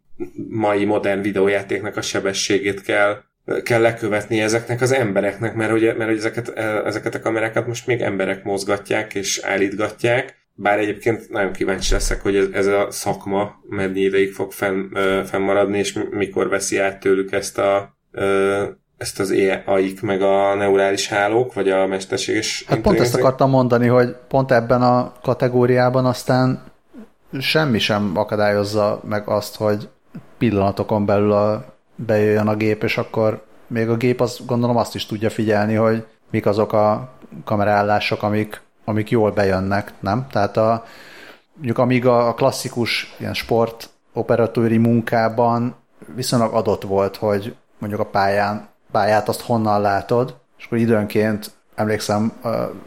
[0.50, 3.24] mai modern videójátéknak a sebességét kell
[3.64, 6.50] kell lekövetni ezeknek az embereknek, mert hogy, mert hogy ezeket,
[6.86, 12.36] ezeket a kamerákat most még emberek mozgatják és állítgatják, bár egyébként nagyon kíváncsi leszek, hogy
[12.36, 14.94] ez, ez a szakma mennyi ideig fog fenn,
[15.24, 17.98] fennmaradni, és mikor veszi át tőlük ezt a
[18.98, 19.32] ezt az
[19.66, 24.52] AI-k, meg a neurális hálók, vagy a mesterséges Hát pont ezt akartam mondani, hogy pont
[24.52, 26.64] ebben a kategóriában aztán
[27.40, 29.90] semmi sem akadályozza meg azt, hogy
[30.38, 31.66] pillanatokon belül a,
[32.06, 36.06] bejöjjön a gép, és akkor még a gép azt gondolom azt is tudja figyelni, hogy
[36.32, 40.28] mik azok a kamerállások, amik amik jól bejönnek, nem?
[40.32, 40.84] Tehát a,
[41.56, 45.76] mondjuk amíg a klasszikus ilyen sport operatőri munkában
[46.16, 52.32] viszonylag adott volt, hogy mondjuk a pályán, pályát azt honnan látod, és akkor időnként emlékszem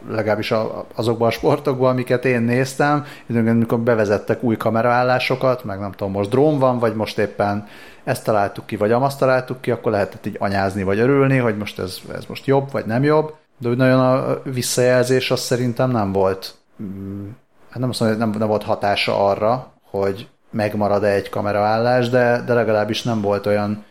[0.09, 0.53] legalábbis
[0.95, 6.29] azokban a sportokban, amiket én néztem, időnként, amikor bevezettek új kameraállásokat, meg nem tudom, most
[6.29, 7.67] drón van, vagy most éppen
[8.03, 11.79] ezt találtuk ki, vagy amazt találtuk ki, akkor lehetett így anyázni, vagy örülni, hogy most
[11.79, 13.33] ez, ez most jobb, vagy nem jobb.
[13.57, 17.27] De úgy nagyon a visszajelzés az szerintem nem volt, mm,
[17.69, 22.43] hát nem azt mondom, hogy nem, nem volt hatása arra, hogy megmarad-e egy kameraállás, de,
[22.45, 23.83] de legalábbis nem volt olyan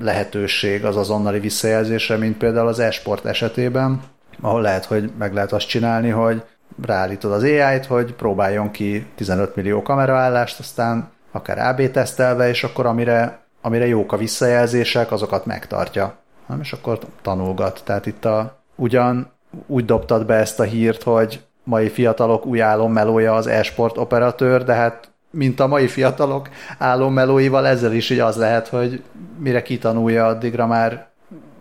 [0.00, 4.00] lehetőség az azonnali visszajelzésre, mint például az e-sport esetében,
[4.40, 6.42] ahol lehet, hogy meg lehet azt csinálni, hogy
[6.82, 12.86] ráállítod az AI-t, hogy próbáljon ki 15 millió kameraállást, aztán akár AB tesztelve, és akkor
[12.86, 16.16] amire, amire jók a visszajelzések, azokat megtartja.
[16.46, 17.82] Nem, és akkor tanulgat.
[17.84, 19.30] Tehát itt a, ugyan
[19.66, 24.74] úgy dobtad be ezt a hírt, hogy mai fiatalok új álommelója az e-sport operatőr, de
[24.74, 29.02] hát mint a mai fiatalok álommelóival ezzel is így az lehet, hogy
[29.38, 31.06] mire kitanulja, addigra már,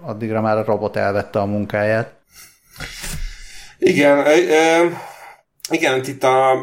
[0.01, 2.13] addigra már a robot elvette a munkáját.
[3.79, 4.25] Igen,
[5.69, 6.53] igen, itt a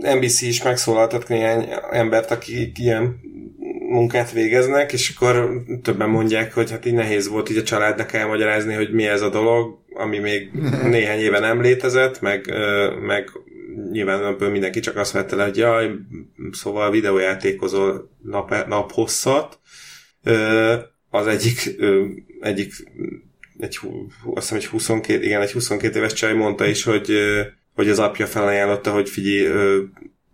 [0.00, 3.20] NBC is megszólaltat néhány embert, akik ilyen
[3.88, 8.74] munkát végeznek, és akkor többen mondják, hogy hát így nehéz volt így a családnak elmagyarázni,
[8.74, 10.50] hogy mi ez a dolog, ami még
[10.82, 12.52] néhány éve nem létezett, meg,
[13.00, 13.30] meg
[13.90, 15.90] nyilván mindenki csak azt vette le, hogy jaj,
[16.52, 19.58] szóval videójátékozol nap, nap hosszat.
[21.10, 21.76] Az egyik,
[22.40, 22.72] egyik
[23.62, 23.78] egy,
[24.34, 27.12] azt hiszem, egy 22, igen, egy 22 éves csaj mondta is, hogy,
[27.74, 29.48] hogy az apja felajánlotta, hogy figyelj,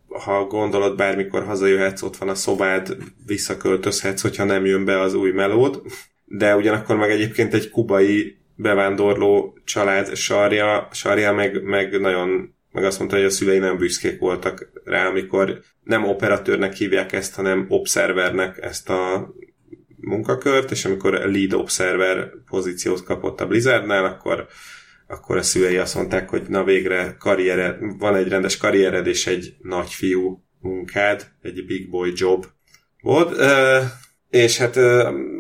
[0.09, 5.31] ha gondolod, bármikor hazajöhetsz, ott van a szobád, visszaköltözhetsz, hogyha nem jön be az új
[5.31, 5.83] melód.
[6.25, 12.99] De ugyanakkor meg egyébként egy kubai bevándorló család sarja, sarja meg, meg nagyon meg azt
[12.99, 18.59] mondta, hogy a szülei nem büszkék voltak rá, amikor nem operatőrnek hívják ezt, hanem observernek
[18.63, 19.33] ezt a
[20.01, 24.47] munkakört, és amikor lead observer pozíciót kapott a Blizzardnál, akkor
[25.11, 29.55] akkor a szülei azt mondták, hogy na végre karriere, van egy rendes karriered és egy
[29.63, 32.47] nagyfiú munkád, egy big boy job
[33.01, 33.41] volt.
[34.31, 34.77] és hát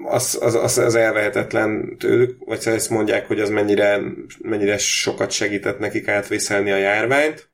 [0.04, 4.00] az, az, az, az elvehetetlen tőlük, vagy ezt mondják, hogy az mennyire,
[4.38, 7.50] mennyire sokat segített nekik átvészelni a járványt.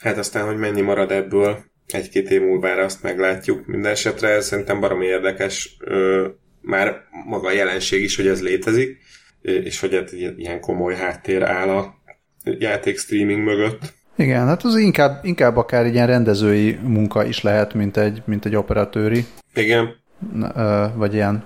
[0.00, 3.66] Hát aztán, hogy mennyi marad ebből egy-két év múlvára azt meglátjuk.
[3.66, 6.28] Minden esetre szerintem baromi érdekes ö,
[6.60, 8.98] már maga a jelenség is, hogy ez létezik,
[9.40, 11.94] és hogy egy ilyen komoly háttér áll a
[12.44, 13.92] játék streaming mögött.
[14.16, 18.44] Igen, hát az inkább, inkább akár egy ilyen rendezői munka is lehet, mint egy, mint
[18.44, 19.24] egy operatőri.
[19.54, 19.94] Igen.
[20.94, 21.44] Vagy ilyen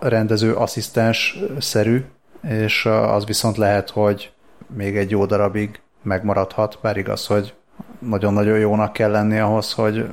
[0.00, 2.00] rendező asszisztens szerű,
[2.48, 4.30] és az viszont lehet, hogy
[4.76, 7.54] még egy jó darabig megmaradhat, bár igaz, hogy
[7.98, 10.06] nagyon-nagyon jónak kell lenni ahhoz, hogy,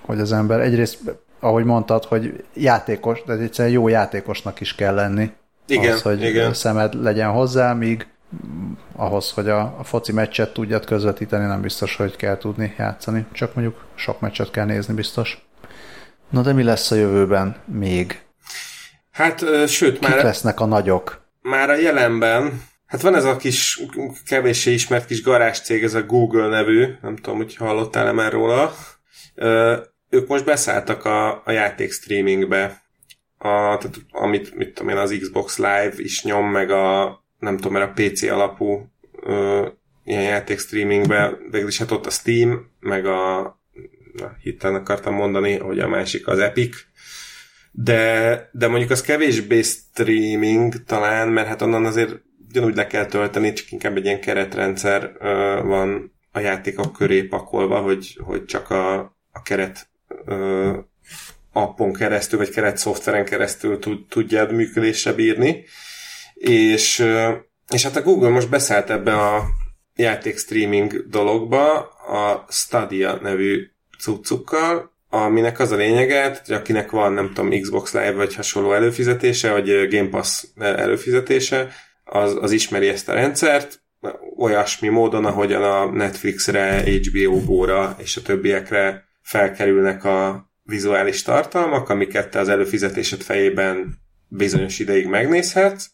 [0.00, 0.98] hogy az ember egyrészt,
[1.40, 5.32] ahogy mondtad, hogy játékos, de egyszerűen jó játékosnak is kell lenni.
[5.66, 6.54] Igen, az, hogy igen.
[6.54, 8.06] szemed legyen hozzá, míg
[8.96, 13.26] ahhoz, hogy a, a foci meccset tudjad közvetíteni, nem biztos, hogy kell tudni játszani.
[13.32, 15.46] Csak mondjuk sok meccset kell nézni biztos.
[16.30, 18.22] Na de mi lesz a jövőben még?
[19.10, 20.24] Hát, sőt, Kik már...
[20.24, 21.24] lesznek a nagyok?
[21.42, 23.80] Már a jelenben, hát van ez a kis,
[24.26, 25.22] kevéssé ismert kis
[25.62, 28.74] cég, ez a Google nevű, nem tudom, hogy hallottál-e már róla.
[30.10, 32.82] Ők most beszálltak a, a játék streamingbe.
[33.38, 37.72] A, tehát, amit, mit tudom én, az Xbox Live is nyom, meg a, nem tudom,
[37.72, 39.66] mert a PC alapú ö,
[40.04, 43.42] ilyen játék streamingbe, végül hát ott a Steam, meg a
[44.12, 46.76] na, hirtelen akartam mondani, hogy a másik az Epic,
[47.72, 52.14] de, de mondjuk az kevésbé streaming talán, mert hát onnan azért
[52.56, 55.12] ugyanúgy le kell tölteni, csak inkább egy ilyen keretrendszer
[55.62, 58.98] van a játékok köré pakolva, hogy, hogy csak a,
[59.32, 59.88] a keret
[61.52, 65.64] appon keresztül, vagy keret szoftveren keresztül tud, tudjád működésre bírni.
[66.34, 67.06] És,
[67.68, 69.44] és hát a Google most beszállt ebbe a
[69.94, 77.32] játék streaming dologba a Stadia nevű cuccukkal, aminek az a lényege, hogy akinek van, nem
[77.34, 81.68] tudom, Xbox Live vagy hasonló előfizetése, vagy Game Pass előfizetése,
[82.06, 83.80] az, az ismeri ezt a rendszert,
[84.36, 92.30] olyasmi módon, ahogyan a Netflixre, HBO Go-ra és a többiekre felkerülnek a vizuális tartalmak, amiket
[92.30, 93.98] te az előfizetésed fejében
[94.28, 95.86] bizonyos ideig megnézhetsz.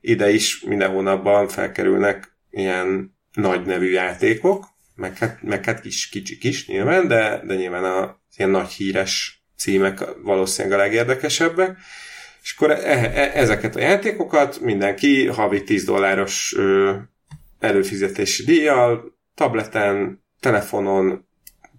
[0.00, 6.44] Ide is minden hónapban felkerülnek ilyen nagy nevű játékok, meg hát, meg hát kis, kicsik
[6.44, 11.76] is nyilván, de, de nyilván a ilyen nagy híres címek valószínűleg a legérdekesebbek.
[12.44, 16.94] És akkor e, e, ezeket a játékokat mindenki havi 10 dolláros ö,
[17.58, 21.28] előfizetési díjjal, tableten, telefonon,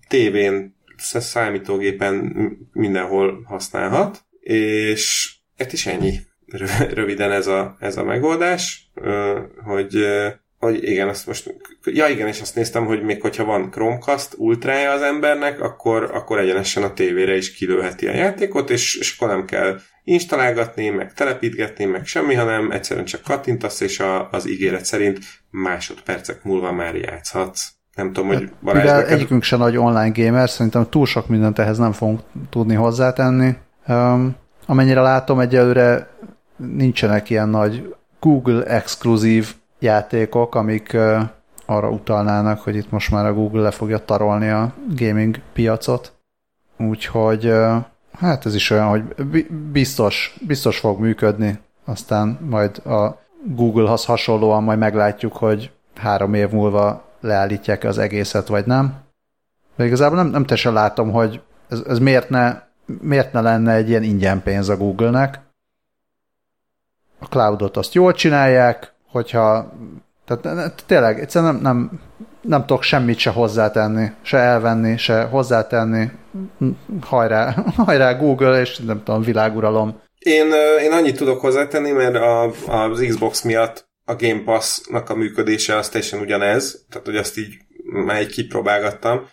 [0.07, 2.34] tévén, számítógépen
[2.72, 6.20] mindenhol használhat, és ez is ennyi.
[6.93, 8.91] Röviden ez a, ez a megoldás,
[9.63, 10.05] hogy
[10.66, 14.91] hogy igen, azt most, ja igen, és azt néztem, hogy még hogyha van Chromecast ultrája
[14.91, 19.45] az embernek, akkor, akkor egyenesen a tévére is kilőheti a játékot, és, és akkor nem
[19.45, 25.20] kell installálgatni, meg telepítgetni, meg semmi, hanem egyszerűen csak kattintasz, és a, az ígéret szerint
[25.49, 27.68] másodpercek múlva már játszhatsz.
[27.95, 29.11] Nem tudom, hogy Balázs neked...
[29.11, 33.55] egyikünk se nagy online gamer, szerintem túl sok mindent ehhez nem fogunk tudni hozzátenni.
[33.88, 34.36] Um,
[34.66, 36.09] amennyire látom, egyelőre
[36.55, 39.53] nincsenek ilyen nagy Google exkluzív
[39.86, 40.97] játékok, amik
[41.65, 46.13] arra utalnának, hogy itt most már a Google le fogja tarolni a gaming piacot.
[46.77, 47.53] Úgyhogy
[48.11, 49.03] hát ez is olyan, hogy
[49.71, 57.03] biztos, biztos fog működni, aztán majd a Google-hoz hasonlóan majd meglátjuk, hogy három év múlva
[57.19, 59.03] leállítják az egészet, vagy nem.
[59.75, 63.89] De igazából nem, nem teljesen látom, hogy ez, ez miért, ne, miért ne lenne egy
[63.89, 65.39] ilyen ingyen pénz a Google-nek.
[67.19, 69.74] A cloudot azt jól csinálják, hogyha
[70.26, 71.99] tehát tényleg egyszerűen nem, nem,
[72.41, 76.11] nem tudok semmit se hozzátenni, se elvenni, se hozzátenni.
[77.01, 77.55] Hajrá,
[77.86, 80.01] hajrá Google, és nem tudom, világuralom.
[80.20, 80.45] Én,
[80.84, 85.89] én annyit tudok hozzátenni, mert a, az Xbox miatt a Game Pass-nak a működése az
[85.89, 87.57] teljesen ugyanez, tehát hogy azt így
[88.05, 89.28] már így kipróbálgattam.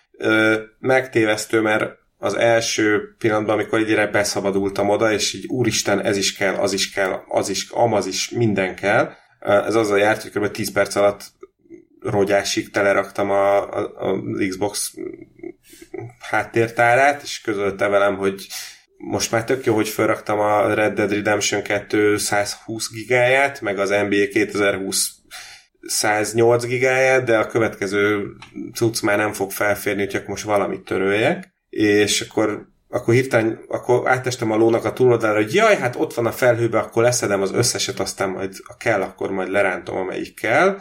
[0.79, 1.85] Megtévesztő, mert
[2.19, 6.91] az első pillanatban, amikor így beszabadultam oda, és így úristen, ez is kell, az is
[6.91, 9.13] kell, az is, amaz is, minden kell,
[9.43, 10.51] ez azzal járt, hogy kb.
[10.51, 11.25] 10 perc alatt
[12.01, 14.95] rogyásig teleraktam a, a, a Xbox
[16.31, 18.47] háttértárát, és közölte velem, hogy
[18.97, 23.89] most már tök jó, hogy felraktam a Red Dead Redemption 2 120 gigáját, meg az
[23.89, 25.11] NBA 2020
[25.87, 28.27] 108 gigáját, de a következő
[28.75, 31.55] cucc már nem fog felférni, úgyhogy most valamit töröljek.
[31.69, 36.27] És akkor akkor hirtelen, akkor átestem a lónak a túloldalára, hogy jaj, hát ott van
[36.27, 40.77] a felhőbe, akkor leszedem az összeset, aztán majd a kell, akkor majd lerántom, amelyik kell.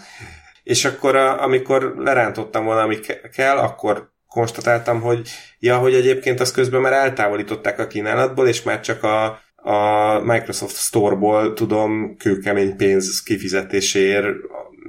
[0.64, 3.00] És akkor, amikor lerántottam volna, ami
[3.36, 8.80] kell, akkor konstatáltam, hogy ja, hogy egyébként az közben már eltávolították a kínálatból, és már
[8.80, 14.36] csak a, a Microsoft Store-ból tudom kőkemény pénz kifizetéséért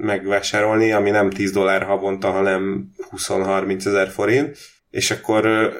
[0.01, 4.57] megvásárolni, ami nem 10 dollár havonta, hanem 20-30 ezer forint,
[4.89, 5.73] és akkor,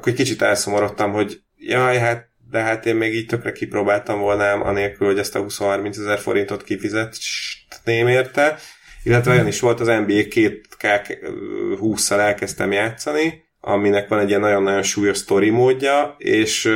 [0.00, 4.52] akkor egy kicsit elszomorodtam, hogy jaj, hát de hát én még így tökre kipróbáltam volna,
[4.52, 8.58] anélkül, hogy ezt a 20-30 ezer forintot kifizetném érte,
[9.02, 15.18] illetve olyan is volt, az NBA 2K20-szal elkezdtem játszani, aminek van egy ilyen nagyon-nagyon súlyos
[15.18, 16.70] story módja, és,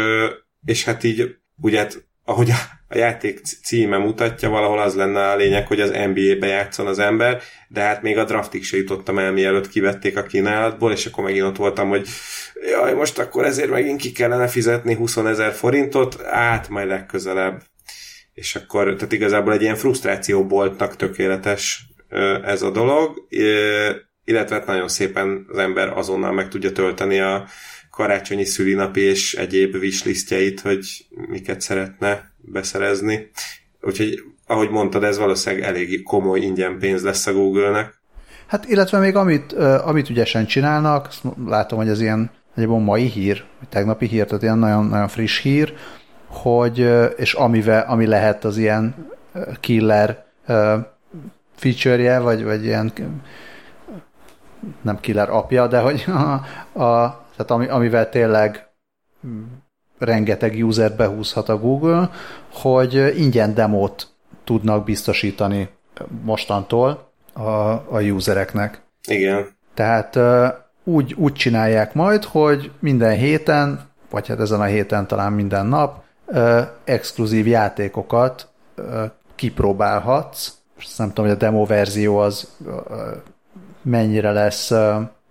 [0.65, 2.51] és hát így, ugye, hát, ahogy
[2.95, 7.43] a, játék címe mutatja, valahol az lenne a lényeg, hogy az NBA-be játszon az ember,
[7.69, 11.45] de hát még a draftig se jutottam el, mielőtt kivették a kínálatból, és akkor megint
[11.45, 12.09] ott voltam, hogy
[12.71, 17.63] jaj, most akkor ezért megint ki kellene fizetni 20 ezer forintot, át majd legközelebb.
[18.35, 21.85] És akkor, tehát igazából egy ilyen frusztrációboltnak tökéletes
[22.45, 23.27] ez a dolog,
[24.25, 27.47] illetve hát nagyon szépen az ember azonnal meg tudja tölteni a
[27.95, 33.31] karácsonyi szülinapi és egyéb wishlistjeit, hogy miket szeretne beszerezni.
[33.81, 38.03] Úgyhogy, ahogy mondtad, ez valószínűleg elég komoly ingyen pénz lesz a Google-nek.
[38.47, 41.09] Hát illetve még amit, amit ügyesen csinálnak,
[41.47, 45.41] látom, hogy ez ilyen egyébként mai hír, vagy tegnapi hír, tehát ilyen nagyon, nagyon friss
[45.41, 45.75] hír,
[46.27, 49.09] hogy, és amivel, ami lehet az ilyen
[49.61, 50.25] killer
[51.57, 52.93] feature-je, vagy, vagy ilyen
[54.83, 56.05] nem killer apja, de hogy
[56.75, 58.69] a, a tehát ami, amivel tényleg
[59.99, 62.11] rengeteg user behúzhat a Google,
[62.53, 64.09] hogy ingyen demót
[64.45, 65.69] tudnak biztosítani
[66.23, 68.83] mostantól a, a usereknek.
[69.07, 69.47] Igen.
[69.75, 70.19] Tehát
[70.85, 73.81] úgy, úgy csinálják majd, hogy minden héten,
[74.11, 76.03] vagy hát ezen a héten talán minden nap
[76.85, 78.49] exkluzív játékokat
[79.35, 80.53] kipróbálhatsz.
[80.75, 82.57] Most nem tudom, hogy a demo verzió az
[83.83, 84.73] mennyire lesz,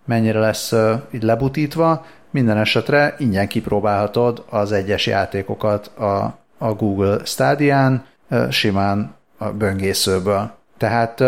[0.04, 0.72] mennyire lesz
[1.10, 8.04] így lebutítva, minden esetre ingyen kipróbálhatod az egyes játékokat a, a Google Stadia-n,
[8.50, 10.50] simán a böngészőből.
[10.78, 11.20] Tehát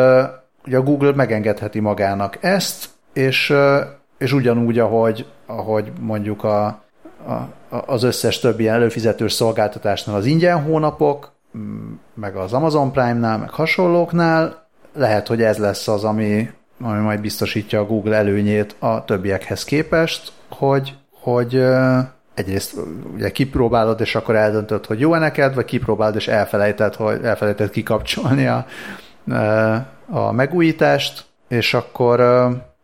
[0.66, 3.54] ugye a Google megengedheti magának ezt, és,
[4.18, 7.48] és ugyanúgy, ahogy, ahogy mondjuk a, a,
[7.86, 11.32] az összes többi előfizetős szolgáltatásnál az ingyen hónapok,
[12.14, 16.50] meg az Amazon Prime-nál, meg hasonlóknál, lehet, hogy ez lesz az, ami,
[16.80, 21.66] ami majd biztosítja a Google előnyét a többiekhez képest, hogy, hogy
[22.34, 22.74] egyrészt
[23.14, 28.46] ugye kipróbálod, és akkor eldöntöd, hogy jó-e neked, vagy kipróbálod, és elfelejted, hogy elfelejted kikapcsolni
[28.46, 28.66] a,
[30.08, 32.20] a megújítást, és akkor,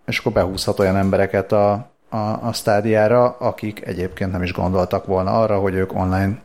[0.07, 1.73] és akkor behúzhat olyan embereket a,
[2.09, 6.39] a, a stádiára, akik egyébként nem is gondoltak volna arra, hogy ők online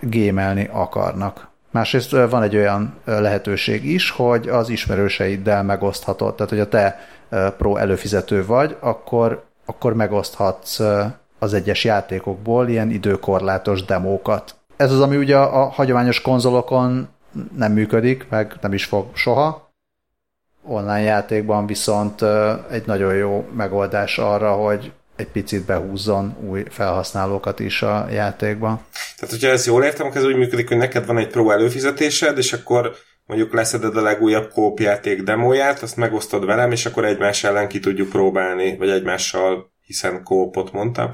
[0.00, 1.47] gémelni akarnak.
[1.70, 6.98] Másrészt van egy olyan lehetőség is, hogy az ismerőseiddel megoszthatod, tehát hogy a te
[7.56, 10.80] pro előfizető vagy, akkor, akkor megoszthatsz
[11.38, 14.54] az egyes játékokból ilyen időkorlátos demókat.
[14.76, 17.08] Ez az, ami ugye a, a hagyományos konzolokon
[17.56, 19.70] nem működik, meg nem is fog soha.
[20.62, 22.22] Online játékban viszont
[22.70, 28.82] egy nagyon jó megoldás arra, hogy egy picit behúzzon új felhasználókat is a játékba.
[29.16, 32.38] Tehát, hogyha ezt jól értem, akkor ez úgy működik, hogy neked van egy pro előfizetésed,
[32.38, 32.94] és akkor
[33.26, 38.08] mondjuk leszeded a legújabb kópjáték demóját, azt megosztod velem, és akkor egymás ellen ki tudjuk
[38.08, 41.10] próbálni, vagy egymással, hiszen kópot mondta.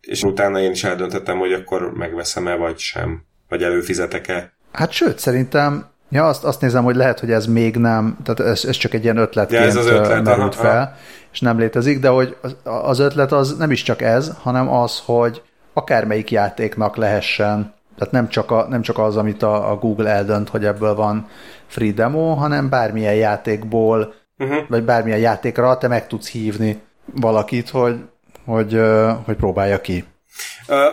[0.00, 4.52] És utána én is eldöntettem, hogy akkor megveszem-e, vagy sem, vagy előfizetek-e.
[4.72, 8.64] Hát sőt, szerintem Ja, azt, azt nézem, hogy lehet, hogy ez még nem, tehát ez,
[8.64, 10.92] ez csak egy ilyen ötletként ja, ez az ötlet, merült aha, fel, aha.
[11.32, 15.02] és nem létezik, de hogy az, az ötlet az nem is csak ez, hanem az,
[15.04, 15.42] hogy
[15.72, 20.48] akármelyik játéknak lehessen, tehát nem csak, a, nem csak az, amit a, a Google eldönt,
[20.48, 21.28] hogy ebből van
[21.66, 24.68] free demo, hanem bármilyen játékból, uh-huh.
[24.68, 26.82] vagy bármilyen játékra te meg tudsz hívni
[27.14, 27.96] valakit, hogy,
[28.44, 28.80] hogy,
[29.24, 30.04] hogy próbálja ki.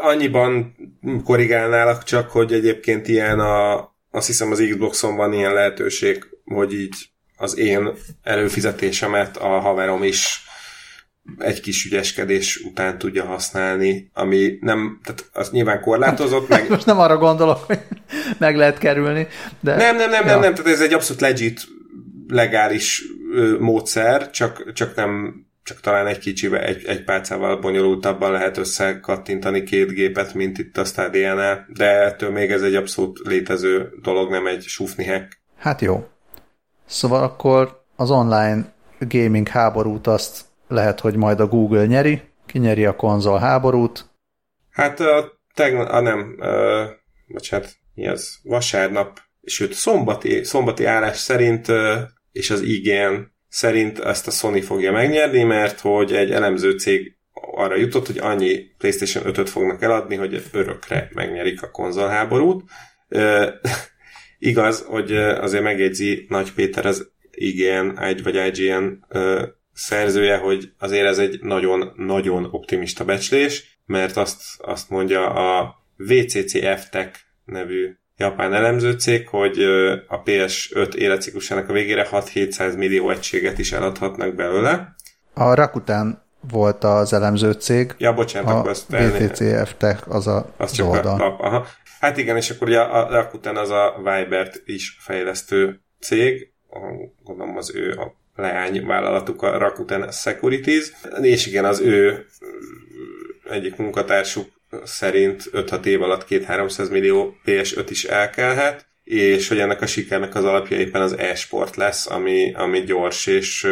[0.02, 0.76] Annyiban
[1.23, 7.09] korrigálnálak csak, hogy egyébként ilyen a, azt hiszem az Xboxon van ilyen lehetőség, hogy így
[7.38, 7.89] az én
[8.21, 10.43] előfizetésemet a haverom is
[11.38, 16.69] egy kis ügyeskedés után tudja használni, ami nem, tehát az nyilván korlátozott, meg...
[16.69, 17.79] Most nem arra gondolok, hogy
[18.38, 19.27] meg lehet kerülni,
[19.59, 19.75] de...
[19.75, 20.31] Nem, nem, nem, ja.
[20.31, 21.61] nem, nem, tehát ez egy abszolút legit,
[22.27, 23.03] legális
[23.59, 25.33] módszer, csak, csak nem
[25.63, 30.83] csak talán egy kicsivel, egy, egy pálcával bonyolultabban lehet összekattintani két gépet, mint itt a
[30.83, 35.41] stadia de ettől még ez egy abszolút létező dolog, nem egy sufni hack.
[35.57, 36.07] Hát jó.
[36.85, 42.85] Szóval akkor az online gaming háborút azt lehet, hogy majd a Google nyeri, ki nyeri
[42.85, 44.09] a konzol háborút.
[44.69, 46.89] Hát a tegnap, a nem, uh,
[47.27, 51.67] bocsánat, mi az, vasárnap, sőt szombati, szombati állás szerint,
[52.31, 57.76] és az IGN szerint ezt a Sony fogja megnyerni, mert hogy egy elemző cég arra
[57.76, 62.64] jutott, hogy annyi PlayStation 5-öt fognak eladni, hogy örökre megnyerik a konzolháborút.
[64.40, 69.06] Igaz, hogy azért megjegyzi Nagy Péter az IGN vagy IGN
[69.73, 77.19] szerzője, hogy azért ez egy nagyon-nagyon optimista becslés, mert azt, azt mondja a VCCF Tech
[77.45, 79.64] nevű japán elemző cég, hogy
[80.07, 84.95] a PS5 életciklusának a végére 6-700 millió egységet is eladhatnak belőle.
[85.34, 87.95] A Rakuten volt az elemző cég.
[87.98, 91.22] Ja, bocsánat, a akkor azt VTCF Tech az a az csak oldal.
[91.22, 91.68] a aha.
[91.99, 96.52] Hát igen, és akkor ugye a Rakuten az a Vibert is fejlesztő cég,
[97.23, 100.91] gondolom az ő a leányvállalatuk a Rakuten Securities,
[101.22, 102.26] és igen, az ő
[103.49, 109.85] egyik munkatársuk szerint 5-6 év alatt 2-300 millió PS5 is elkelhet, és hogy ennek a
[109.85, 113.68] sikernek az alapja éppen az e-sport lesz, ami, ami gyors és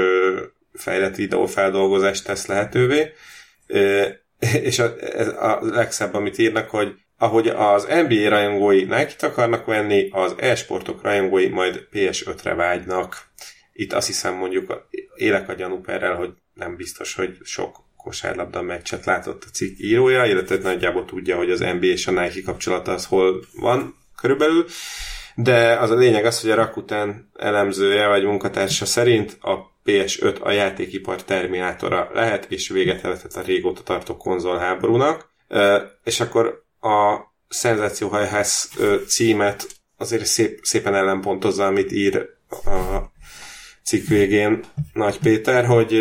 [0.74, 3.12] fejlett videófeldolgozást tesz lehetővé.
[4.62, 10.10] És a, ez a legszebb, amit írnak, hogy ahogy az NBA rajongói nike akarnak venni,
[10.12, 13.28] az e-sportok rajongói majd PS5-re vágynak.
[13.74, 19.44] Itt azt hiszem mondjuk élek a gyanúperrel, hogy nem biztos, hogy sok kosárlabda meccset látott
[19.44, 23.44] a cikk írója, illetve nagyjából tudja, hogy az NBA és a Nike kapcsolata az hol
[23.54, 24.66] van körülbelül.
[25.36, 30.52] De az a lényeg az, hogy a Rakuten elemzője vagy munkatársa szerint a PS5 a
[30.52, 35.30] játékipar terminátora lehet, és véget vetett a régóta tartó konzolháborúnak.
[36.04, 37.18] És akkor a
[37.48, 38.70] szenzációhajház
[39.08, 39.68] címet
[39.98, 43.12] azért szép, szépen ellenpontozza, amit ír a
[43.84, 44.64] cikk végén
[44.94, 45.94] Nagy Péter, hogy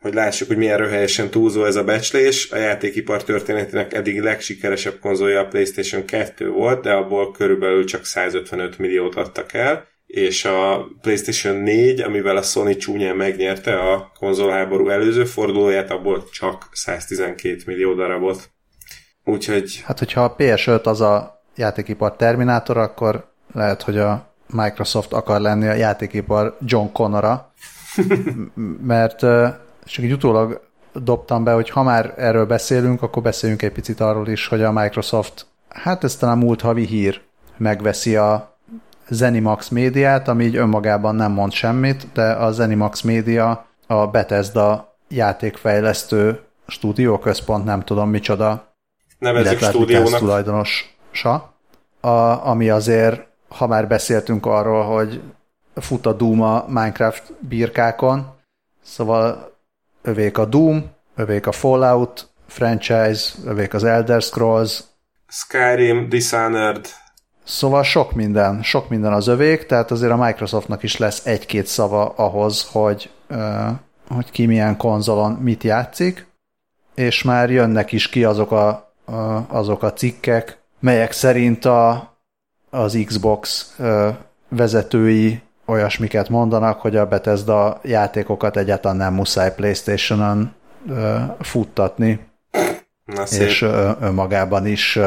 [0.00, 2.50] hogy lássuk, hogy milyen röhelyesen túlzó ez a becslés.
[2.50, 8.78] A játékipar történetének eddig legsikeresebb konzolja a PlayStation 2 volt, de abból körülbelül csak 155
[8.78, 15.24] milliót adtak el, és a PlayStation 4, amivel a Sony csúnyán megnyerte a konzolháború előző
[15.24, 18.50] fordulóját, abból csak 112 millió darabot.
[19.24, 19.82] Úgyhogy...
[19.84, 25.66] Hát, hogyha a PS5 az a játékipar terminátor, akkor lehet, hogy a Microsoft akar lenni
[25.66, 27.52] a játékipar John Connora,
[28.94, 29.22] mert
[29.90, 30.60] csak így utólag
[30.92, 34.72] dobtam be, hogy ha már erről beszélünk, akkor beszéljünk egy picit arról is, hogy a
[34.72, 37.20] Microsoft, hát ez talán múlt havi hír,
[37.56, 38.58] megveszi a
[39.08, 46.40] Zenimax médiát, ami így önmagában nem mond semmit, de a Zenimax média a Bethesda játékfejlesztő
[46.66, 48.74] stúdióközpont, nem tudom micsoda,
[49.18, 50.18] Nevezzük illetve stúdiónak.
[50.18, 51.54] tulajdonosa,
[52.00, 52.08] a,
[52.48, 55.20] ami azért, ha már beszéltünk arról, hogy
[55.74, 58.26] fut a Doom a Minecraft birkákon,
[58.82, 59.50] szóval
[60.02, 64.82] övék a Doom, övék a Fallout franchise, övék az Elder Scrolls,
[65.28, 66.88] Skyrim, Dishonored,
[67.50, 72.08] Szóval sok minden, sok minden az övék, tehát azért a Microsoftnak is lesz egy-két szava
[72.16, 73.10] ahhoz, hogy,
[74.08, 76.26] hogy ki milyen konzolon mit játszik,
[76.94, 78.92] és már jönnek is ki azok a,
[79.48, 82.14] azok a cikkek, melyek szerint a,
[82.70, 83.74] az Xbox
[84.48, 90.54] vezetői olyasmiket mondanak, hogy a Bethesda játékokat egyáltalán nem muszáj PlayStation-on
[91.40, 92.28] futtatni,
[93.04, 93.40] Na szép.
[93.40, 93.62] és
[94.00, 94.98] önmagában is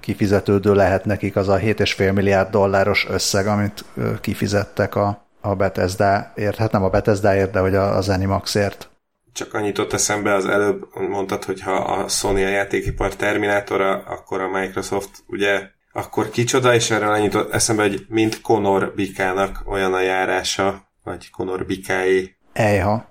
[0.00, 3.84] kifizetődő lehet nekik az a 7,5 milliárd dolláros összeg, amit
[4.20, 6.56] kifizettek a, a Bethesda-ért.
[6.56, 8.88] Hát nem a Bethesda-ért, de hogy az Animaxért.
[9.32, 14.40] Csak annyit ott eszembe az előbb, mondtad, hogy ha a Sony a játékipar terminátora, akkor
[14.40, 15.60] a Microsoft ugye
[15.98, 21.66] akkor kicsoda, és erről annyit eszembe, hogy mint Conor Bikának olyan a járása, vagy Conor
[21.66, 22.36] Bikáé.
[22.52, 23.06] Ejha.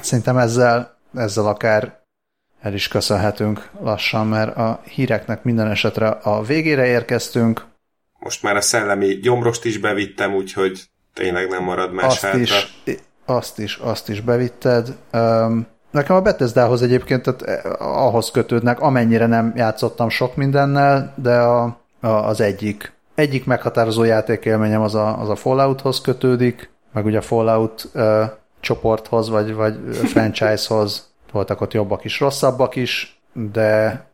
[0.00, 2.00] Szerintem ezzel, ezzel akár
[2.60, 7.66] el is köszönhetünk lassan, mert a híreknek minden esetre a végére érkeztünk.
[8.18, 10.82] Most már a szellemi gyomrost is bevittem, úgyhogy
[11.14, 12.40] tényleg nem marad más Azt hátra.
[12.40, 12.68] is,
[13.24, 14.96] azt is, azt is bevitted.
[15.12, 21.38] Um, nekem a Bethesdához egyébként tehát eh, ahhoz kötődnek, amennyire nem játszottam sok mindennel, de
[21.38, 27.22] a, az egyik, egyik meghatározó játékélményem az a, az a Fallouthoz kötődik, meg ugye a
[27.22, 28.22] Fallout uh,
[28.60, 29.74] csoporthoz, vagy, vagy
[30.12, 34.04] franchisehoz voltak ott jobbak is, rosszabbak is, de,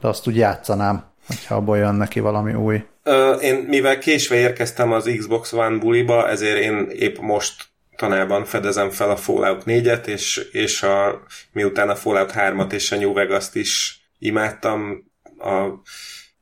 [0.00, 2.84] de azt úgy játszanám, hogyha abból jön neki valami új.
[3.02, 7.64] Ö, én mivel késve érkeztem az Xbox One buliba, ezért én épp most
[7.96, 12.96] tanában fedezem fel a Fallout 4-et, és, és a, miután a Fallout 3-at és a
[12.96, 15.04] New Vegas-t is imádtam,
[15.38, 15.68] a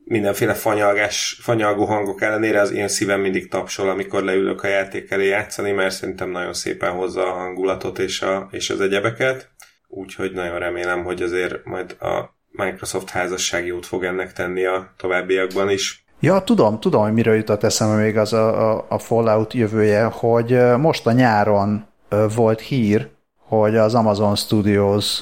[0.09, 5.27] mindenféle fanyalgás, fanyalgó hangok ellenére az én szívem mindig tapsol, amikor leülök a játék elé
[5.27, 9.51] játszani, mert szerintem nagyon szépen hozza a hangulatot és, a, és az egyebeket.
[9.89, 15.71] Úgyhogy nagyon remélem, hogy azért majd a Microsoft házassági út fog ennek tenni a továbbiakban
[15.71, 16.05] is.
[16.21, 20.59] Ja, tudom, tudom, hogy miről jutott eszembe még az a, a, a Fallout jövője, hogy
[20.79, 21.87] most a nyáron
[22.35, 23.09] volt hír,
[23.39, 25.21] hogy az Amazon Studios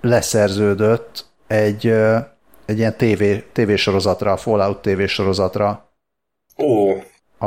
[0.00, 1.94] leszerződött egy,
[2.66, 3.22] egy ilyen TV,
[3.52, 5.90] tévésorozatra, a Fallout tévésorozatra
[6.58, 6.90] Ó,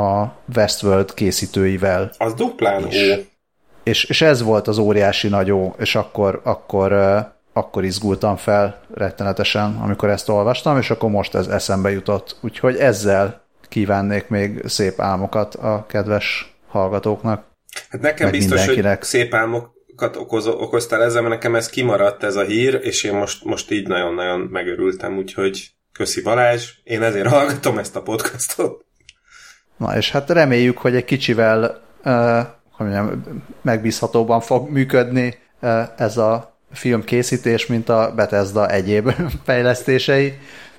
[0.00, 2.10] a Westworld készítőivel.
[2.18, 3.10] az duplán Is.
[3.10, 3.14] ó.
[3.82, 6.92] És, és ez volt az óriási nagy ó, és akkor, akkor,
[7.52, 12.36] akkor izgultam fel rettenetesen, amikor ezt olvastam, és akkor most ez eszembe jutott.
[12.40, 17.44] Úgyhogy ezzel kívánnék még szép álmokat a kedves hallgatóknak.
[17.88, 18.98] Hát nekem biztos, mindenkinek.
[18.98, 19.34] hogy szép
[20.00, 23.70] álmokat okoz, okoztál ezzel, mert nekem ez kimaradt ez a hír, és én most, most
[23.70, 28.84] így nagyon-nagyon megörültem, úgyhogy köszi Balázs, én ezért hallgatom ezt a podcastot.
[29.76, 32.38] Na, és hát reméljük, hogy egy kicsivel uh,
[32.70, 33.24] hogy mondjam,
[33.62, 39.12] megbízhatóban fog működni uh, ez a filmkészítés, mint a Bethesda egyéb
[39.44, 40.34] fejlesztései.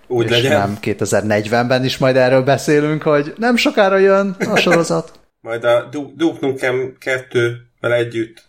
[0.08, 0.60] Úgy és legyen.
[0.60, 5.12] nem 2040-ben is majd erről beszélünk, hogy nem sokára jön a sorozat.
[5.42, 8.44] Majd a Du- Duke Nukem 2-vel együtt.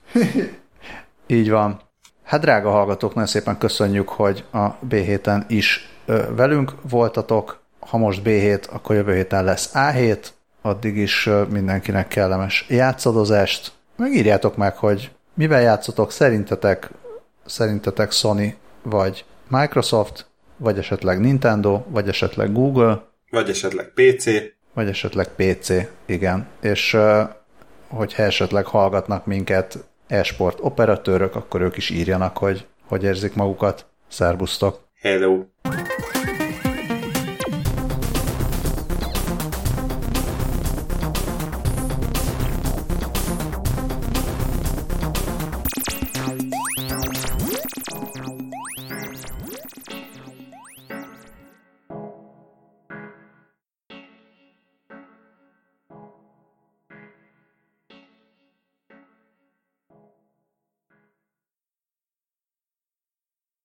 [1.33, 1.81] Így van.
[2.23, 5.89] Hát drága hallgatók, nagyon szépen köszönjük, hogy a B héten is
[6.37, 7.61] velünk voltatok.
[7.81, 10.33] Ha most B hét, akkor jövő héten lesz A hét.
[10.63, 13.73] Addig is mindenkinek kellemes játszadozást.
[13.97, 16.91] Megírjátok meg, hogy mivel játszotok szerintetek,
[17.45, 20.27] szerintetek Sony vagy Microsoft,
[20.57, 24.25] vagy esetleg Nintendo, vagy esetleg Google, Vagy esetleg PC.
[24.75, 25.69] vagy esetleg PC,
[26.07, 26.47] igen.
[26.61, 26.97] És
[27.89, 29.79] hogyha esetleg hallgatnak minket
[30.13, 33.87] e-sport operatőrök, akkor ők is írjanak, hogy hogy érzik magukat.
[34.09, 34.81] Szerbusztok!
[35.01, 35.43] Hello!